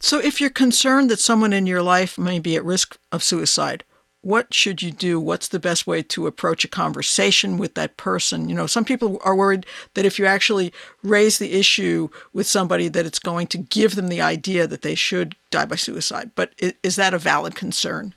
So, 0.00 0.18
if 0.18 0.40
you're 0.40 0.50
concerned 0.50 1.10
that 1.10 1.20
someone 1.20 1.52
in 1.52 1.66
your 1.66 1.82
life 1.82 2.18
may 2.18 2.38
be 2.38 2.56
at 2.56 2.64
risk 2.64 2.98
of 3.10 3.22
suicide, 3.22 3.84
what 4.26 4.52
should 4.52 4.82
you 4.82 4.90
do? 4.90 5.20
What's 5.20 5.46
the 5.46 5.60
best 5.60 5.86
way 5.86 6.02
to 6.02 6.26
approach 6.26 6.64
a 6.64 6.68
conversation 6.68 7.58
with 7.58 7.74
that 7.74 7.96
person? 7.96 8.48
You 8.48 8.56
know, 8.56 8.66
some 8.66 8.84
people 8.84 9.20
are 9.24 9.36
worried 9.36 9.66
that 9.94 10.04
if 10.04 10.18
you 10.18 10.26
actually 10.26 10.72
raise 11.04 11.38
the 11.38 11.52
issue 11.52 12.08
with 12.32 12.48
somebody, 12.48 12.88
that 12.88 13.06
it's 13.06 13.20
going 13.20 13.46
to 13.48 13.58
give 13.58 13.94
them 13.94 14.08
the 14.08 14.20
idea 14.20 14.66
that 14.66 14.82
they 14.82 14.96
should 14.96 15.36
die 15.52 15.64
by 15.64 15.76
suicide. 15.76 16.32
But 16.34 16.52
is 16.82 16.96
that 16.96 17.14
a 17.14 17.18
valid 17.18 17.54
concern? 17.54 18.14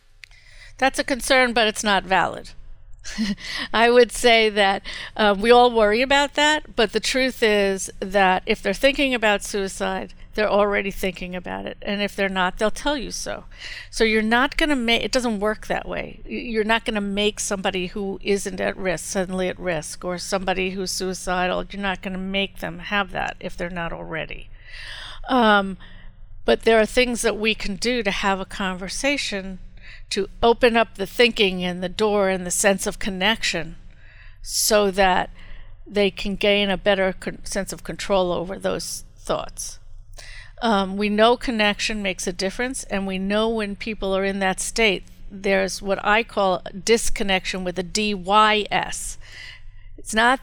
That's 0.79 0.97
a 0.97 1.03
concern, 1.03 1.53
but 1.53 1.67
it's 1.67 1.83
not 1.83 2.05
valid. 2.05 2.51
I 3.73 3.91
would 3.91 4.11
say 4.11 4.49
that 4.49 4.81
uh, 5.15 5.35
we 5.37 5.51
all 5.51 5.71
worry 5.71 6.01
about 6.01 6.33
that, 6.33 6.75
but 6.75 6.91
the 6.91 6.99
truth 6.99 7.43
is 7.43 7.91
that 7.99 8.41
if 8.47 8.63
they're 8.63 8.73
thinking 8.73 9.13
about 9.13 9.43
suicide, 9.43 10.15
they're 10.35 10.49
already 10.49 10.91
thinking 10.91 11.35
about 11.35 11.65
it. 11.65 11.77
And 11.81 12.01
if 12.01 12.15
they're 12.15 12.29
not, 12.29 12.57
they'll 12.57 12.71
tell 12.71 12.97
you 12.97 13.11
so. 13.11 13.45
So 13.89 14.03
you're 14.03 14.21
not 14.21 14.57
going 14.57 14.69
to 14.69 14.75
make 14.75 15.03
it 15.03 15.11
doesn't 15.11 15.39
work 15.39 15.67
that 15.67 15.87
way. 15.87 16.21
You're 16.25 16.63
not 16.63 16.85
going 16.85 16.95
to 16.95 17.01
make 17.01 17.39
somebody 17.39 17.87
who 17.87 18.19
isn't 18.23 18.61
at 18.61 18.77
risk 18.77 19.05
suddenly 19.05 19.47
at 19.47 19.59
risk 19.59 20.05
or 20.05 20.17
somebody 20.17 20.71
who's 20.71 20.91
suicidal, 20.91 21.65
you're 21.69 21.81
not 21.81 22.01
going 22.01 22.13
to 22.13 22.19
make 22.19 22.59
them 22.59 22.79
have 22.79 23.11
that 23.11 23.37
if 23.39 23.57
they're 23.57 23.69
not 23.69 23.91
already. 23.91 24.49
Um, 25.27 25.77
but 26.45 26.63
there 26.63 26.79
are 26.79 26.85
things 26.85 27.21
that 27.21 27.37
we 27.37 27.53
can 27.53 27.75
do 27.75 28.01
to 28.03 28.11
have 28.11 28.39
a 28.39 28.45
conversation 28.45 29.59
to 30.11 30.29
open 30.41 30.75
up 30.75 30.95
the 30.95 31.05
thinking 31.05 31.63
and 31.63 31.83
the 31.83 31.89
door 31.89 32.29
and 32.29 32.45
the 32.45 32.51
sense 32.51 32.87
of 32.87 32.99
connection 32.99 33.75
so 34.41 34.89
that 34.91 35.29
they 35.85 36.09
can 36.09 36.35
gain 36.35 36.69
a 36.69 36.77
better 36.77 37.13
con- 37.13 37.43
sense 37.45 37.73
of 37.73 37.83
control 37.83 38.31
over 38.31 38.57
those 38.57 39.03
thoughts. 39.17 39.78
Um, 40.61 40.97
we 40.97 41.09
know 41.09 41.37
connection 41.37 42.01
makes 42.01 42.27
a 42.27 42.33
difference, 42.33 42.83
and 42.85 43.07
we 43.07 43.17
know 43.17 43.49
when 43.49 43.75
people 43.75 44.15
are 44.15 44.25
in 44.25 44.39
that 44.39 44.59
state, 44.59 45.03
there's 45.31 45.81
what 45.81 46.03
I 46.03 46.23
call 46.23 46.61
disconnection 46.83 47.63
with 47.63 47.79
a 47.79 47.83
DYS. 47.83 49.17
It's 49.97 50.13
not, 50.13 50.39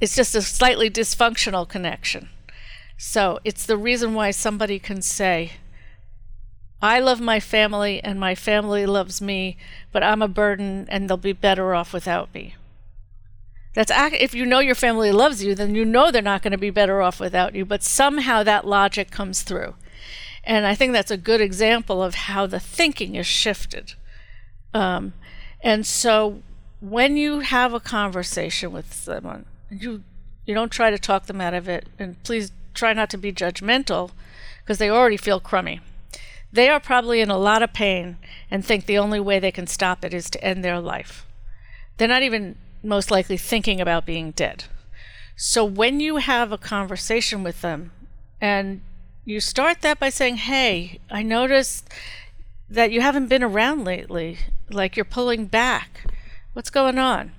it's 0.00 0.16
just 0.16 0.34
a 0.34 0.42
slightly 0.42 0.90
dysfunctional 0.90 1.68
connection. 1.68 2.28
So 2.96 3.38
it's 3.44 3.66
the 3.66 3.76
reason 3.76 4.14
why 4.14 4.30
somebody 4.30 4.78
can 4.78 5.02
say, 5.02 5.52
I 6.80 6.98
love 6.98 7.20
my 7.20 7.38
family 7.38 8.02
and 8.02 8.18
my 8.18 8.34
family 8.34 8.86
loves 8.86 9.20
me, 9.20 9.56
but 9.92 10.02
I'm 10.02 10.22
a 10.22 10.28
burden 10.28 10.86
and 10.88 11.08
they'll 11.08 11.16
be 11.16 11.32
better 11.32 11.74
off 11.74 11.92
without 11.92 12.34
me. 12.34 12.56
That's 13.74 13.90
if 13.94 14.34
you 14.34 14.44
know 14.44 14.58
your 14.58 14.74
family 14.74 15.12
loves 15.12 15.42
you, 15.42 15.54
then 15.54 15.74
you 15.74 15.84
know 15.84 16.10
they're 16.10 16.22
not 16.22 16.42
going 16.42 16.52
to 16.52 16.58
be 16.58 16.70
better 16.70 17.00
off 17.00 17.18
without 17.18 17.54
you. 17.54 17.64
But 17.64 17.82
somehow 17.82 18.42
that 18.42 18.66
logic 18.66 19.10
comes 19.10 19.42
through, 19.42 19.74
and 20.44 20.66
I 20.66 20.74
think 20.74 20.92
that's 20.92 21.10
a 21.10 21.16
good 21.16 21.40
example 21.40 22.02
of 22.02 22.14
how 22.14 22.46
the 22.46 22.60
thinking 22.60 23.14
is 23.14 23.26
shifted. 23.26 23.94
Um, 24.74 25.14
and 25.62 25.86
so, 25.86 26.42
when 26.80 27.16
you 27.16 27.40
have 27.40 27.72
a 27.72 27.80
conversation 27.80 28.72
with 28.72 28.92
someone, 28.92 29.46
you 29.70 30.02
you 30.44 30.54
don't 30.54 30.72
try 30.72 30.90
to 30.90 30.98
talk 30.98 31.26
them 31.26 31.40
out 31.40 31.54
of 31.54 31.68
it, 31.68 31.86
and 31.98 32.22
please 32.24 32.52
try 32.74 32.92
not 32.92 33.08
to 33.10 33.16
be 33.16 33.32
judgmental, 33.32 34.10
because 34.62 34.78
they 34.78 34.90
already 34.90 35.16
feel 35.16 35.40
crummy. 35.40 35.80
They 36.52 36.68
are 36.68 36.80
probably 36.80 37.20
in 37.20 37.30
a 37.30 37.38
lot 37.38 37.62
of 37.62 37.72
pain 37.72 38.18
and 38.50 38.64
think 38.64 38.84
the 38.84 38.98
only 38.98 39.20
way 39.20 39.38
they 39.38 39.50
can 39.50 39.66
stop 39.66 40.04
it 40.04 40.12
is 40.12 40.28
to 40.30 40.44
end 40.44 40.62
their 40.62 40.80
life. 40.80 41.24
They're 41.96 42.08
not 42.08 42.22
even 42.22 42.56
most 42.82 43.10
likely 43.10 43.36
thinking 43.36 43.80
about 43.80 44.06
being 44.06 44.32
dead. 44.32 44.64
So 45.36 45.64
when 45.64 46.00
you 46.00 46.16
have 46.16 46.52
a 46.52 46.58
conversation 46.58 47.42
with 47.42 47.60
them 47.60 47.92
and 48.40 48.80
you 49.24 49.40
start 49.40 49.80
that 49.82 49.98
by 49.98 50.10
saying, 50.10 50.36
Hey, 50.36 51.00
I 51.10 51.22
noticed 51.22 51.88
that 52.68 52.90
you 52.90 53.00
haven't 53.00 53.28
been 53.28 53.42
around 53.42 53.84
lately, 53.84 54.38
like 54.70 54.96
you're 54.96 55.04
pulling 55.04 55.46
back. 55.46 56.10
What's 56.52 56.70
going 56.70 56.98
on? 56.98 57.32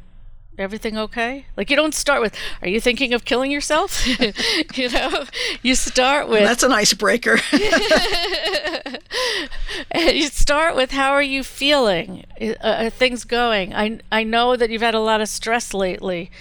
Everything 0.58 0.98
okay? 0.98 1.46
Like 1.58 1.70
you 1.70 1.76
don't 1.76 1.94
start 1.94 2.22
with, 2.22 2.36
are 2.62 2.68
you 2.68 2.80
thinking 2.80 3.14
of 3.14 3.26
killing 3.26 3.52
yourself? 3.52 4.06
you 4.76 4.90
know, 4.90 5.26
you 5.62 5.76
start 5.76 6.30
with 6.30 6.44
That's 6.44 6.64
an 6.64 6.72
icebreaker. 6.72 7.40
you 9.96 10.28
start 10.28 10.76
with 10.76 10.92
how 10.92 11.12
are 11.12 11.22
you 11.22 11.44
feeling? 11.44 12.26
Uh, 12.42 12.54
are 12.62 12.90
things 12.90 13.24
going? 13.24 13.74
I 13.74 14.00
I 14.12 14.24
know 14.24 14.56
that 14.56 14.70
you've 14.70 14.82
had 14.82 14.96
a 14.96 15.00
lot 15.00 15.22
of 15.22 15.30
stress 15.30 15.74
lately. 15.74 16.32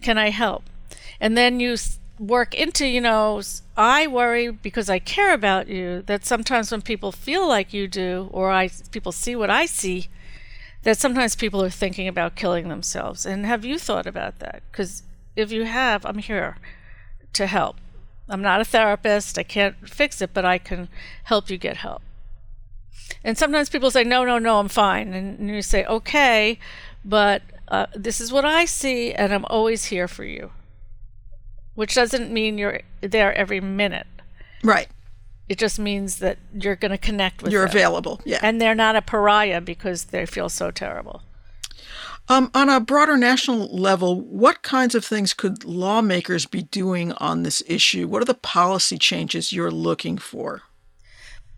Can 0.00 0.18
I 0.18 0.30
help? 0.30 0.64
And 1.20 1.36
then 1.36 1.60
you 1.60 1.76
work 2.18 2.54
into, 2.54 2.86
you 2.86 3.00
know, 3.00 3.42
I 3.76 4.06
worry 4.06 4.50
because 4.50 4.90
I 4.90 4.98
care 4.98 5.32
about 5.32 5.68
you 5.68 6.02
that 6.06 6.24
sometimes 6.24 6.70
when 6.70 6.82
people 6.82 7.12
feel 7.12 7.48
like 7.48 7.72
you 7.72 7.88
do 7.88 8.28
or 8.32 8.50
I 8.50 8.70
people 8.90 9.12
see 9.12 9.36
what 9.36 9.50
I 9.50 9.66
see, 9.66 10.08
that 10.82 10.98
sometimes 10.98 11.36
people 11.36 11.62
are 11.62 11.70
thinking 11.70 12.08
about 12.08 12.34
killing 12.34 12.68
themselves. 12.68 13.24
And 13.24 13.46
have 13.46 13.64
you 13.64 13.78
thought 13.78 14.06
about 14.06 14.38
that? 14.40 14.62
Because 14.70 15.02
if 15.36 15.52
you 15.52 15.64
have, 15.64 16.04
I'm 16.04 16.18
here 16.18 16.56
to 17.32 17.46
help. 17.46 17.76
I'm 18.28 18.42
not 18.42 18.60
a 18.60 18.64
therapist, 18.64 19.38
I 19.38 19.42
can't 19.42 19.88
fix 19.88 20.22
it, 20.22 20.30
but 20.32 20.44
I 20.44 20.58
can 20.58 20.88
help 21.24 21.50
you 21.50 21.58
get 21.58 21.78
help. 21.78 22.02
And 23.24 23.36
sometimes 23.36 23.68
people 23.68 23.90
say, 23.90 24.04
no, 24.04 24.24
no, 24.24 24.38
no, 24.38 24.58
I'm 24.58 24.68
fine. 24.68 25.12
And 25.12 25.48
you 25.48 25.62
say, 25.62 25.84
okay, 25.84 26.58
but 27.04 27.42
uh, 27.68 27.86
this 27.94 28.20
is 28.20 28.32
what 28.32 28.44
I 28.44 28.64
see, 28.64 29.12
and 29.12 29.32
I'm 29.32 29.44
always 29.46 29.86
here 29.86 30.08
for 30.08 30.24
you. 30.24 30.50
Which 31.74 31.94
doesn't 31.94 32.32
mean 32.32 32.58
you're 32.58 32.80
there 33.00 33.34
every 33.34 33.60
minute. 33.60 34.06
Right. 34.62 34.88
It 35.52 35.58
just 35.58 35.78
means 35.78 36.16
that 36.20 36.38
you're 36.54 36.76
going 36.76 36.92
to 36.92 36.96
connect 36.96 37.42
with 37.42 37.52
You're 37.52 37.66
them. 37.66 37.76
available. 37.76 38.22
Yeah. 38.24 38.38
And 38.40 38.58
they're 38.58 38.74
not 38.74 38.96
a 38.96 39.02
pariah 39.02 39.60
because 39.60 40.04
they 40.04 40.24
feel 40.24 40.48
so 40.48 40.70
terrible. 40.70 41.20
Um, 42.26 42.50
on 42.54 42.70
a 42.70 42.80
broader 42.80 43.18
national 43.18 43.66
level, 43.66 44.18
what 44.18 44.62
kinds 44.62 44.94
of 44.94 45.04
things 45.04 45.34
could 45.34 45.62
lawmakers 45.62 46.46
be 46.46 46.62
doing 46.62 47.12
on 47.12 47.42
this 47.42 47.62
issue? 47.66 48.08
What 48.08 48.22
are 48.22 48.24
the 48.24 48.32
policy 48.32 48.96
changes 48.96 49.52
you're 49.52 49.70
looking 49.70 50.16
for? 50.16 50.62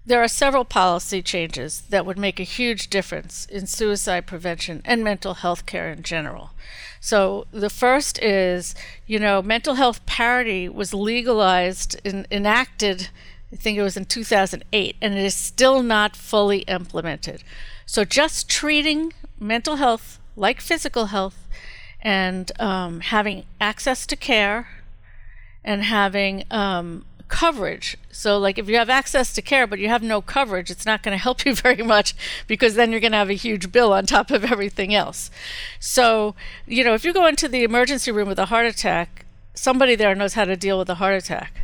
There 0.05 0.21
are 0.21 0.27
several 0.27 0.65
policy 0.65 1.23
changes 1.23 1.83
that 1.91 2.05
would 2.05 2.19
make 2.19 2.41
a 2.41 2.43
huge 2.43 2.91
difference 2.91 3.47
in 3.47 3.69
suicide 3.69 4.27
prevention 4.27 4.83
and 4.85 5.05
mental 5.05 5.35
health 5.35 5.67
care 5.67 5.93
in 5.93 6.03
general. 6.03 6.51
So, 7.01 7.47
the 7.53 7.71
first 7.71 8.19
is, 8.21 8.75
you 9.07 9.21
know, 9.21 9.41
mental 9.41 9.75
health 9.75 10.05
parity 10.05 10.69
was 10.69 10.93
legalized 10.93 12.01
and 12.05 12.27
enacted 12.33 13.11
I 13.53 13.57
think 13.57 13.79
it 13.79 13.83
was 13.83 13.97
in 13.97 14.05
2008, 14.05 14.97
and 15.01 15.15
it 15.15 15.25
is 15.25 15.35
still 15.35 15.83
not 15.83 16.17
fully 16.17 16.61
implemented. 16.61 17.45
So 17.87 18.05
just 18.05 18.49
treating 18.49 19.13
mental 19.39 19.77
health 19.77 20.19
like 20.37 20.61
physical 20.61 21.07
health 21.07 21.47
and 22.01 22.51
um, 22.61 23.01
having 23.01 23.45
access 23.61 24.07
to 24.07 24.17
care 24.17 24.69
and 25.65 25.85
having 25.85 26.45
um, 26.51 27.05
coverage. 27.29 27.97
So, 28.11 28.39
like 28.39 28.59
if 28.59 28.69
you 28.69 28.77
have 28.77 28.91
access 28.91 29.33
to 29.35 29.43
care 29.43 29.67
but 29.67 29.79
you 29.79 29.89
have 29.89 30.03
no 30.03 30.21
coverage, 30.21 30.71
it's 30.71 30.87
not 30.87 31.03
going 31.03 31.13
to 31.17 31.23
help 31.23 31.45
you 31.45 31.55
very 31.55 31.83
much 31.83 32.15
because 32.47 32.75
then 32.75 32.91
you're 32.91 33.01
going 33.01 33.13
to 33.13 33.19
have 33.19 33.31
a 33.31 33.35
huge 33.35 33.73
bill 33.73 33.93
on 33.93 34.07
top 34.07 34.31
of 34.31 34.45
everything 34.45 34.95
else. 34.95 35.31
So, 35.81 36.35
you 36.67 36.85
know, 36.85 36.95
if 36.95 37.05
you 37.05 37.13
go 37.13 37.27
into 37.27 37.49
the 37.49 37.65
emergency 37.65 38.13
room 38.13 38.29
with 38.29 38.39
a 38.39 38.47
heart 38.47 38.67
attack, 38.67 39.25
somebody 39.55 39.95
there 39.95 40.15
knows 40.15 40.35
how 40.35 40.45
to 40.45 40.57
deal 40.57 40.79
with 40.79 40.91
a 40.91 40.97
heart 40.97 41.17
attack. 41.17 41.64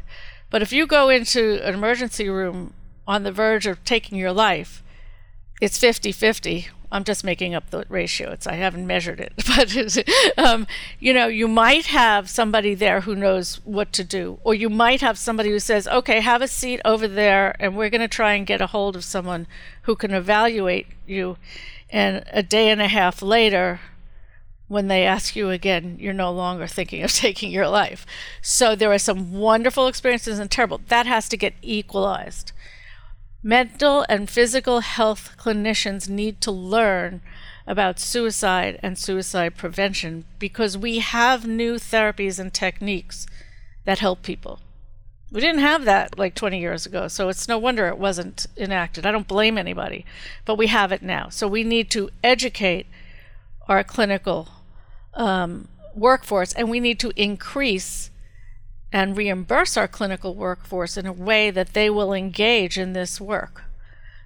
But 0.50 0.62
if 0.62 0.72
you 0.72 0.86
go 0.86 1.08
into 1.08 1.64
an 1.66 1.74
emergency 1.74 2.28
room 2.28 2.74
on 3.06 3.22
the 3.22 3.32
verge 3.32 3.66
of 3.66 3.82
taking 3.84 4.18
your 4.18 4.32
life, 4.32 4.82
it's 5.60 5.78
50 5.78 6.12
50. 6.12 6.68
I'm 6.92 7.04
just 7.04 7.22
making 7.22 7.54
up 7.54 7.70
the 7.70 7.84
ratio. 7.88 8.32
It's 8.32 8.48
I 8.48 8.54
haven't 8.54 8.86
measured 8.86 9.20
it, 9.20 9.32
but 9.46 10.38
um, 10.38 10.66
you 10.98 11.14
know, 11.14 11.28
you 11.28 11.46
might 11.46 11.86
have 11.86 12.28
somebody 12.28 12.74
there 12.74 13.02
who 13.02 13.14
knows 13.14 13.60
what 13.64 13.92
to 13.92 14.02
do, 14.02 14.40
or 14.42 14.54
you 14.54 14.68
might 14.68 15.00
have 15.00 15.16
somebody 15.16 15.50
who 15.50 15.60
says, 15.60 15.86
"Okay, 15.86 16.20
have 16.20 16.42
a 16.42 16.48
seat 16.48 16.80
over 16.84 17.06
there, 17.06 17.54
and 17.60 17.76
we're 17.76 17.90
going 17.90 18.00
to 18.00 18.08
try 18.08 18.34
and 18.34 18.46
get 18.46 18.60
a 18.60 18.66
hold 18.66 18.96
of 18.96 19.04
someone 19.04 19.46
who 19.82 19.94
can 19.94 20.12
evaluate 20.12 20.88
you." 21.06 21.36
And 21.90 22.24
a 22.32 22.42
day 22.42 22.70
and 22.70 22.80
a 22.80 22.88
half 22.88 23.22
later, 23.22 23.80
when 24.70 24.86
they 24.86 25.04
ask 25.04 25.34
you 25.34 25.50
again, 25.50 25.96
you're 25.98 26.12
no 26.12 26.30
longer 26.30 26.64
thinking 26.64 27.02
of 27.02 27.12
taking 27.12 27.50
your 27.50 27.66
life. 27.66 28.06
So 28.40 28.76
there 28.76 28.92
are 28.92 29.00
some 29.00 29.32
wonderful 29.32 29.88
experiences 29.88 30.38
and 30.38 30.48
terrible. 30.48 30.80
That 30.86 31.06
has 31.06 31.28
to 31.30 31.36
get 31.36 31.54
equalized. 31.60 32.52
Mental 33.42 34.06
and 34.08 34.30
physical 34.30 34.78
health 34.78 35.34
clinicians 35.36 36.08
need 36.08 36.40
to 36.42 36.52
learn 36.52 37.20
about 37.66 37.98
suicide 37.98 38.78
and 38.80 38.96
suicide 38.96 39.56
prevention 39.56 40.24
because 40.38 40.78
we 40.78 41.00
have 41.00 41.48
new 41.48 41.74
therapies 41.74 42.38
and 42.38 42.54
techniques 42.54 43.26
that 43.86 43.98
help 43.98 44.22
people. 44.22 44.60
We 45.32 45.40
didn't 45.40 45.62
have 45.62 45.84
that 45.84 46.16
like 46.16 46.36
20 46.36 46.60
years 46.60 46.86
ago, 46.86 47.08
so 47.08 47.28
it's 47.28 47.48
no 47.48 47.58
wonder 47.58 47.88
it 47.88 47.98
wasn't 47.98 48.46
enacted. 48.56 49.04
I 49.04 49.10
don't 49.10 49.26
blame 49.26 49.58
anybody, 49.58 50.06
but 50.44 50.54
we 50.54 50.68
have 50.68 50.92
it 50.92 51.02
now. 51.02 51.28
So 51.28 51.48
we 51.48 51.64
need 51.64 51.90
to 51.90 52.10
educate 52.22 52.86
our 53.66 53.82
clinical 53.82 54.48
um, 55.14 55.68
workforce, 55.94 56.52
and 56.52 56.70
we 56.70 56.80
need 56.80 56.98
to 57.00 57.12
increase 57.16 58.10
and 58.92 59.16
reimburse 59.16 59.76
our 59.76 59.88
clinical 59.88 60.34
workforce 60.34 60.96
in 60.96 61.06
a 61.06 61.12
way 61.12 61.50
that 61.50 61.74
they 61.74 61.88
will 61.88 62.12
engage 62.12 62.76
in 62.76 62.92
this 62.92 63.20
work. 63.20 63.64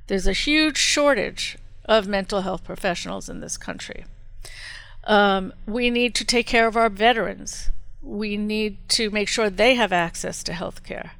There's 0.07 0.27
a 0.27 0.33
huge 0.33 0.77
shortage 0.77 1.59
of 1.85 2.07
mental 2.07 2.43
health 2.43 2.65
professionals 2.65 3.29
in 3.29 3.41
this 3.41 3.57
country. 3.57 4.05
Um, 5.05 5.53
we 5.67 5.91
need 5.91 6.15
to 6.15 6.25
take 6.25 6.47
care 6.47 6.67
of 6.67 6.77
our 6.77 6.89
veterans. 6.89 7.71
We 8.03 8.37
need 8.37 8.89
to 8.91 9.11
make 9.11 9.29
sure 9.29 9.51
they 9.51 9.75
have 9.75 9.93
access 9.93 10.43
to 10.45 10.53
health 10.55 10.83
care. 10.83 11.13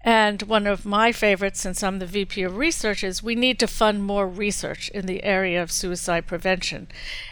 And 0.00 0.42
one 0.42 0.68
of 0.68 0.86
my 0.86 1.10
favorites, 1.10 1.60
since 1.60 1.82
I'm 1.82 1.98
the 1.98 2.06
VP 2.06 2.42
of 2.44 2.56
Research, 2.56 3.02
is 3.02 3.24
we 3.24 3.34
need 3.34 3.58
to 3.58 3.66
fund 3.66 4.04
more 4.04 4.28
research 4.28 4.88
in 4.90 5.06
the 5.06 5.24
area 5.24 5.60
of 5.60 5.72
suicide 5.72 6.28
prevention. 6.28 6.86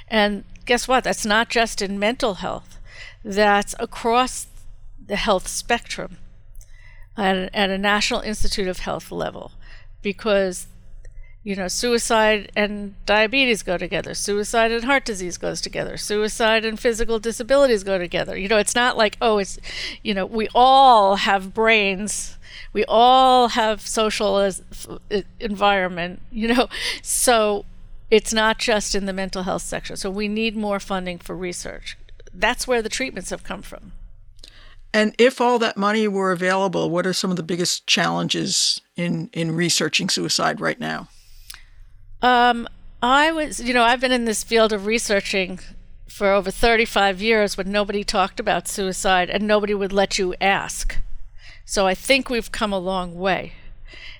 And 0.09 0.43
guess 0.65 0.89
what? 0.89 1.05
That's 1.05 1.27
not 1.27 1.49
just 1.49 1.83
in 1.83 1.99
mental 1.99 2.35
health, 2.35 2.79
that's 3.25 3.75
across 3.79 4.47
the 5.07 5.17
health 5.17 5.49
spectrum 5.49 6.19
at, 7.17 7.55
at 7.55 7.71
a 7.71 7.79
National 7.79 8.21
Institute 8.21 8.69
of 8.69 8.81
Health 8.81 9.11
level 9.11 9.53
because 10.03 10.67
you 11.45 11.55
know, 11.55 11.69
suicide 11.69 12.51
and 12.57 12.95
diabetes 13.05 13.63
go 13.63 13.77
together. 13.77 14.15
Suicide 14.15 14.73
and 14.73 14.85
heart 14.85 15.05
disease 15.05 15.37
goes 15.37 15.61
together. 15.61 15.99
Suicide 15.99 16.65
and 16.65 16.81
physical 16.81 17.19
disabilities 17.19 17.85
go 17.85 17.99
together. 17.99 18.35
You 18.37 18.49
know, 18.49 18.57
it's 18.57 18.75
not 18.75 18.97
like, 18.97 19.19
oh, 19.21 19.37
it's, 19.37 19.59
you 20.03 20.15
know, 20.15 20.25
we 20.25 20.49
all 20.55 21.17
have 21.17 21.53
brains. 21.53 22.39
We 22.73 22.87
all 22.89 23.49
have 23.49 23.83
social 23.83 24.51
environment, 25.39 26.23
you 26.33 26.49
know. 26.49 26.69
So 27.03 27.67
it's 28.11 28.33
not 28.33 28.59
just 28.59 28.95
in 28.95 29.07
the 29.07 29.13
mental 29.13 29.43
health 29.43 29.63
section. 29.63 29.97
So 29.97 30.11
we 30.11 30.29
need 30.29 30.57
more 30.57 30.81
funding 30.81 31.19
for 31.19 31.37
research. 31.37 31.97
That's 32.33 32.67
where 32.67 32.83
the 32.83 32.89
treatments 32.89 33.31
have 33.31 33.45
come 33.45 33.63
from. 33.63 33.93
And 34.93 35.15
if 35.19 35.41
all 35.41 35.59
that 35.59 35.77
money 35.77 36.07
were 36.07 36.31
available, 36.31 36.89
what 36.89 37.07
are 37.07 37.13
some 37.13 37.31
of 37.31 37.37
the 37.37 37.43
biggest 37.43 37.87
challenges 37.87 38.81
in, 38.97 39.29
in 39.33 39.55
researching 39.55 40.09
suicide 40.09 40.61
right 40.61 40.79
now? 40.79 41.09
Um, 42.23 42.69
I 43.03 43.33
was, 43.33 43.61
you 43.61 43.75
know, 43.75 43.83
I've 43.83 44.01
been 44.01 44.13
in 44.13 44.25
this 44.25 44.45
field 44.45 44.73
of 44.73 44.87
researching 44.87 45.59
for 46.09 46.31
over 46.31 46.51
35 46.51 47.21
years 47.21 47.57
when 47.57 47.73
nobody 47.73 48.05
talked 48.05 48.39
about 48.39 48.69
suicide 48.69 49.29
and 49.29 49.47
nobody 49.47 49.75
would 49.75 49.93
let 49.93 50.17
you 50.17 50.33
ask. 50.41 50.97
So 51.65 51.89
I 51.89 51.95
think 51.95 52.31
we've 52.31 52.53
come 52.53 52.73
a 52.73 52.79
long 52.79 53.17
way. 53.17 53.55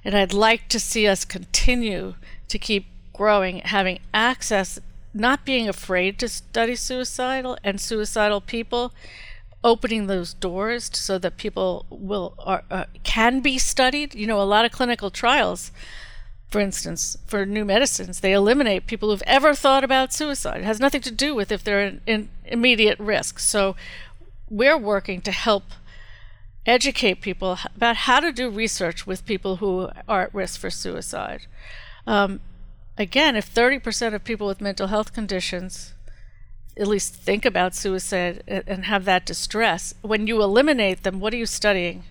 And 0.05 0.17
I'd 0.17 0.33
like 0.33 0.69
to 0.71 0.81
see 0.81 1.07
us 1.07 1.25
continue 1.25 2.15
to 2.49 2.59
keep 2.59 2.87
growing, 3.15 3.59
having 3.61 4.01
access, 4.13 4.79
not 5.15 5.45
being 5.45 5.69
afraid 5.69 6.19
to 6.19 6.29
study 6.29 6.77
suicidal 6.77 7.57
and 7.65 7.81
suicidal 7.81 8.41
people, 8.41 8.93
opening 9.63 10.07
those 10.07 10.35
doors 10.35 10.91
so 10.93 11.19
that 11.19 11.39
people 11.39 11.87
will 11.89 12.35
are, 12.39 12.63
uh, 12.71 12.85
can 13.03 13.41
be 13.41 13.57
studied. 13.57 14.15
You 14.15 14.27
know, 14.27 14.41
a 14.41 14.45
lot 14.45 14.67
of 14.67 14.73
clinical 14.73 15.11
trials, 15.11 15.73
for 16.51 16.61
instance, 16.61 17.17
for 17.27 17.47
new 17.47 17.65
medicines, 17.65 18.21
they 18.21 18.33
eliminate 18.33 18.87
people 18.87 19.11
who've 19.11 19.23
ever 19.27 19.55
thought 19.55 19.83
about 19.83 20.13
suicide. 20.13 20.59
It 20.61 20.65
has 20.65 20.81
nothing 20.81 21.01
to 21.03 21.11
do 21.11 21.35
with 21.35 21.51
if 21.51 21.65
they're 21.65 21.87
in, 21.87 22.01
in 22.07 22.29
immediate 22.45 22.99
risk. 22.99 23.39
So 23.39 23.75
we're 24.51 24.77
working 24.77 25.23
to 25.23 25.33
help 25.33 25.65
educate 26.67 27.21
people 27.21 27.59
about 27.75 27.97
how 27.97 28.21
to 28.21 28.33
do 28.33 28.51
research 28.51 29.07
with 29.07 29.27
people 29.27 29.57
who 29.57 29.89
are 30.09 30.23
at 30.23 30.35
risk 30.35 30.61
for 30.61 30.71
suicide. 30.71 31.47
Um, 32.07 32.41
again, 32.99 33.37
if 33.37 33.53
30% 33.53 34.15
of 34.15 34.25
people 34.25 34.47
with 34.47 34.61
mental 34.61 34.89
health 34.89 35.13
conditions 35.13 35.95
at 36.77 36.89
least 36.89 37.15
think 37.15 37.45
about 37.45 37.75
suicide 37.75 38.43
and 38.49 38.87
have 38.87 39.05
that 39.05 39.25
distress, 39.25 39.95
when 40.03 40.27
you 40.27 40.43
eliminate 40.43 41.03
them, 41.03 41.21
what 41.21 41.33
are 41.33 41.37
you 41.37 41.47
studying? 41.47 42.05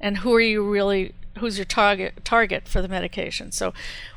And 0.00 0.18
who 0.18 0.34
are 0.34 0.40
you 0.40 0.68
really 0.68 1.14
who's 1.38 1.56
your 1.56 1.64
target 1.64 2.24
target 2.24 2.66
for 2.66 2.82
the 2.82 2.88
medication? 2.88 3.52
So 3.52 3.72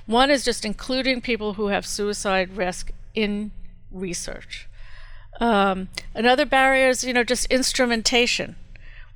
one 0.05 0.29
is 0.29 0.43
just 0.43 0.65
including 0.65 1.21
people 1.21 1.53
who 1.53 1.67
have 1.67 1.85
suicide 1.85 2.55
risk 2.55 2.91
in 3.13 3.51
research. 3.91 4.67
Um, 5.39 5.89
another 6.13 6.45
barrier 6.45 6.89
is, 6.89 7.03
you 7.03 7.13
know, 7.13 7.23
just 7.23 7.45
instrumentation. 7.45 8.55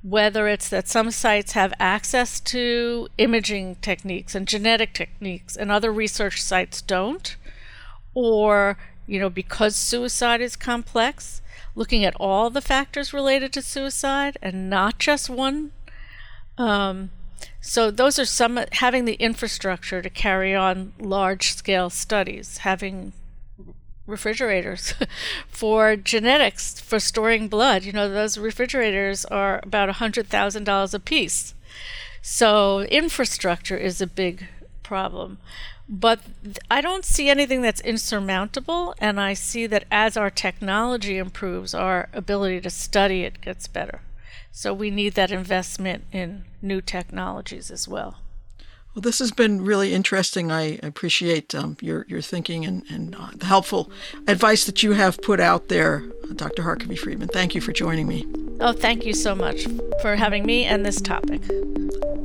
Whether 0.02 0.46
it's 0.48 0.68
that 0.68 0.88
some 0.88 1.10
sites 1.10 1.52
have 1.52 1.72
access 1.80 2.38
to 2.40 3.08
imaging 3.18 3.76
techniques 3.76 4.34
and 4.34 4.46
genetic 4.46 4.94
techniques 4.94 5.56
and 5.56 5.70
other 5.70 5.92
research 5.92 6.42
sites 6.42 6.80
don't, 6.80 7.36
or, 8.14 8.78
you 9.06 9.18
know, 9.18 9.30
because 9.30 9.76
suicide 9.76 10.40
is 10.40 10.56
complex, 10.56 11.42
looking 11.74 12.04
at 12.04 12.16
all 12.18 12.50
the 12.50 12.60
factors 12.60 13.12
related 13.12 13.52
to 13.52 13.62
suicide 13.62 14.38
and 14.40 14.70
not 14.70 14.98
just 14.98 15.28
one. 15.28 15.72
Um, 16.56 17.10
so 17.60 17.90
those 17.90 18.18
are 18.18 18.24
some 18.24 18.60
having 18.72 19.04
the 19.04 19.14
infrastructure 19.14 20.00
to 20.00 20.10
carry 20.10 20.54
on 20.54 20.92
large 20.98 21.52
scale 21.52 21.90
studies, 21.90 22.58
having 22.58 23.12
refrigerators 24.06 24.94
for 25.48 25.96
genetics 25.96 26.80
for 26.80 27.00
storing 27.00 27.48
blood. 27.48 27.84
You 27.84 27.92
know, 27.92 28.08
those 28.08 28.38
refrigerators 28.38 29.24
are 29.26 29.60
about 29.62 29.88
a 29.88 29.94
hundred 29.94 30.28
thousand 30.28 30.64
dollars 30.64 30.94
a 30.94 31.00
piece. 31.00 31.54
So 32.22 32.80
infrastructure 32.82 33.76
is 33.76 34.00
a 34.00 34.06
big 34.06 34.48
problem. 34.82 35.38
But 35.88 36.20
I 36.68 36.80
don't 36.80 37.04
see 37.04 37.28
anything 37.28 37.62
that's 37.62 37.80
insurmountable, 37.80 38.94
and 38.98 39.20
I 39.20 39.34
see 39.34 39.66
that 39.68 39.84
as 39.90 40.16
our 40.16 40.30
technology 40.30 41.16
improves, 41.16 41.74
our 41.74 42.08
ability 42.12 42.60
to 42.62 42.70
study 42.70 43.22
it 43.22 43.40
gets 43.40 43.68
better. 43.68 44.00
So 44.50 44.74
we 44.74 44.90
need 44.90 45.14
that 45.14 45.30
investment 45.30 46.04
in 46.10 46.44
new 46.60 46.80
technologies 46.80 47.70
as 47.70 47.86
well. 47.86 48.16
Well, 48.96 49.02
this 49.02 49.18
has 49.18 49.30
been 49.30 49.62
really 49.62 49.92
interesting. 49.92 50.50
I 50.50 50.78
appreciate 50.82 51.54
um, 51.54 51.76
your, 51.82 52.06
your 52.08 52.22
thinking 52.22 52.64
and, 52.64 52.82
and 52.88 53.14
uh, 53.14 53.28
the 53.34 53.44
helpful 53.44 53.90
advice 54.26 54.64
that 54.64 54.82
you 54.82 54.92
have 54.92 55.20
put 55.20 55.38
out 55.38 55.68
there, 55.68 56.02
Dr. 56.34 56.62
Harkavy 56.62 56.98
Friedman. 56.98 57.28
Thank 57.28 57.54
you 57.54 57.60
for 57.60 57.72
joining 57.72 58.08
me. 58.08 58.24
Oh, 58.58 58.72
thank 58.72 59.04
you 59.04 59.12
so 59.12 59.34
much 59.34 59.66
for 60.00 60.16
having 60.16 60.46
me 60.46 60.64
and 60.64 60.86
this 60.86 61.02
topic. 61.02 61.42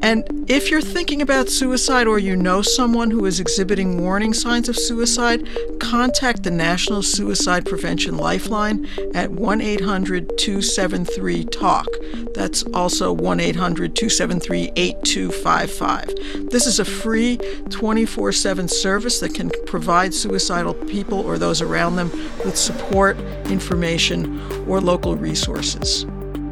And 0.03 0.49
if 0.49 0.71
you're 0.71 0.81
thinking 0.81 1.21
about 1.21 1.49
suicide 1.49 2.07
or 2.07 2.17
you 2.17 2.35
know 2.35 2.61
someone 2.61 3.11
who 3.11 3.25
is 3.25 3.39
exhibiting 3.39 4.01
warning 4.01 4.33
signs 4.33 4.67
of 4.67 4.75
suicide, 4.75 5.47
contact 5.79 6.43
the 6.43 6.51
National 6.51 7.03
Suicide 7.03 7.65
Prevention 7.65 8.17
Lifeline 8.17 8.87
at 9.13 9.31
1 9.31 9.61
800 9.61 10.37
273 10.39 11.45
TALK. 11.45 11.87
That's 12.33 12.63
also 12.73 13.13
1 13.13 13.39
800 13.39 13.95
273 13.95 14.71
8255. 14.75 16.49
This 16.49 16.65
is 16.65 16.79
a 16.79 16.85
free 16.85 17.37
24 17.69 18.31
7 18.31 18.67
service 18.67 19.19
that 19.19 19.35
can 19.35 19.51
provide 19.67 20.13
suicidal 20.13 20.73
people 20.73 21.19
or 21.19 21.37
those 21.37 21.61
around 21.61 21.95
them 21.95 22.09
with 22.43 22.57
support, 22.57 23.19
information, 23.45 24.41
or 24.67 24.81
local 24.81 25.15
resources. 25.15 26.05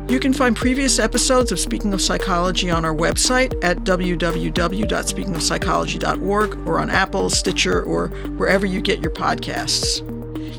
You 0.09 0.19
can 0.19 0.33
find 0.33 0.55
previous 0.55 0.97
episodes 0.97 1.51
of 1.51 1.59
Speaking 1.59 1.93
of 1.93 2.01
Psychology 2.01 2.71
on 2.71 2.83
our 2.83 2.95
website 2.95 3.53
at 3.63 3.83
www.speakingofpsychology.org 3.83 6.67
or 6.67 6.79
on 6.79 6.89
Apple, 6.89 7.29
Stitcher, 7.29 7.83
or 7.83 8.07
wherever 8.07 8.65
you 8.65 8.81
get 8.81 9.01
your 9.01 9.11
podcasts. 9.11 10.03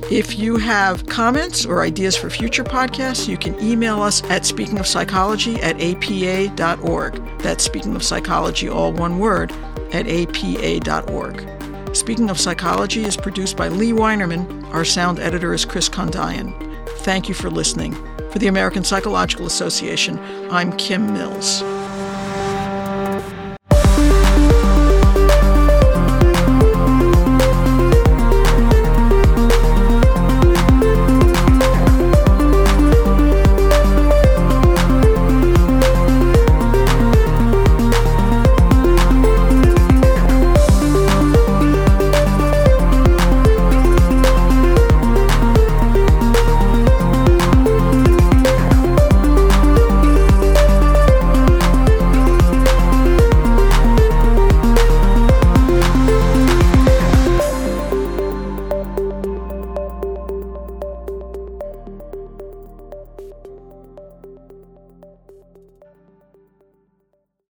If 0.08 0.38
you 0.38 0.56
have 0.56 1.04
comments 1.06 1.66
or 1.66 1.82
ideas 1.82 2.16
for 2.16 2.30
future 2.30 2.62
podcasts, 2.62 3.26
you 3.26 3.36
can 3.36 3.60
email 3.60 4.00
us 4.00 4.22
at 4.30 4.42
speakingofpsychology 4.42 5.60
at 5.64 5.80
apa.org. 5.80 7.40
That's 7.40 7.64
Speaking 7.64 7.96
of 7.96 8.04
Psychology, 8.04 8.68
all 8.68 8.92
one 8.92 9.18
word, 9.18 9.50
at 9.92 10.06
apa.org. 10.06 11.96
Speaking 11.96 12.30
of 12.30 12.38
Psychology 12.38 13.02
is 13.02 13.16
produced 13.16 13.56
by 13.56 13.66
Lee 13.66 13.90
Weinerman. 13.90 14.72
Our 14.72 14.84
sound 14.84 15.18
editor 15.18 15.52
is 15.52 15.64
Chris 15.64 15.88
Condayan. 15.88 16.54
Thank 17.00 17.28
you 17.28 17.34
for 17.34 17.50
listening. 17.50 17.96
For 18.30 18.38
the 18.38 18.46
American 18.46 18.84
Psychological 18.84 19.46
Association, 19.46 20.18
I'm 20.50 20.72
Kim 20.76 21.12
Mills. 21.12 21.62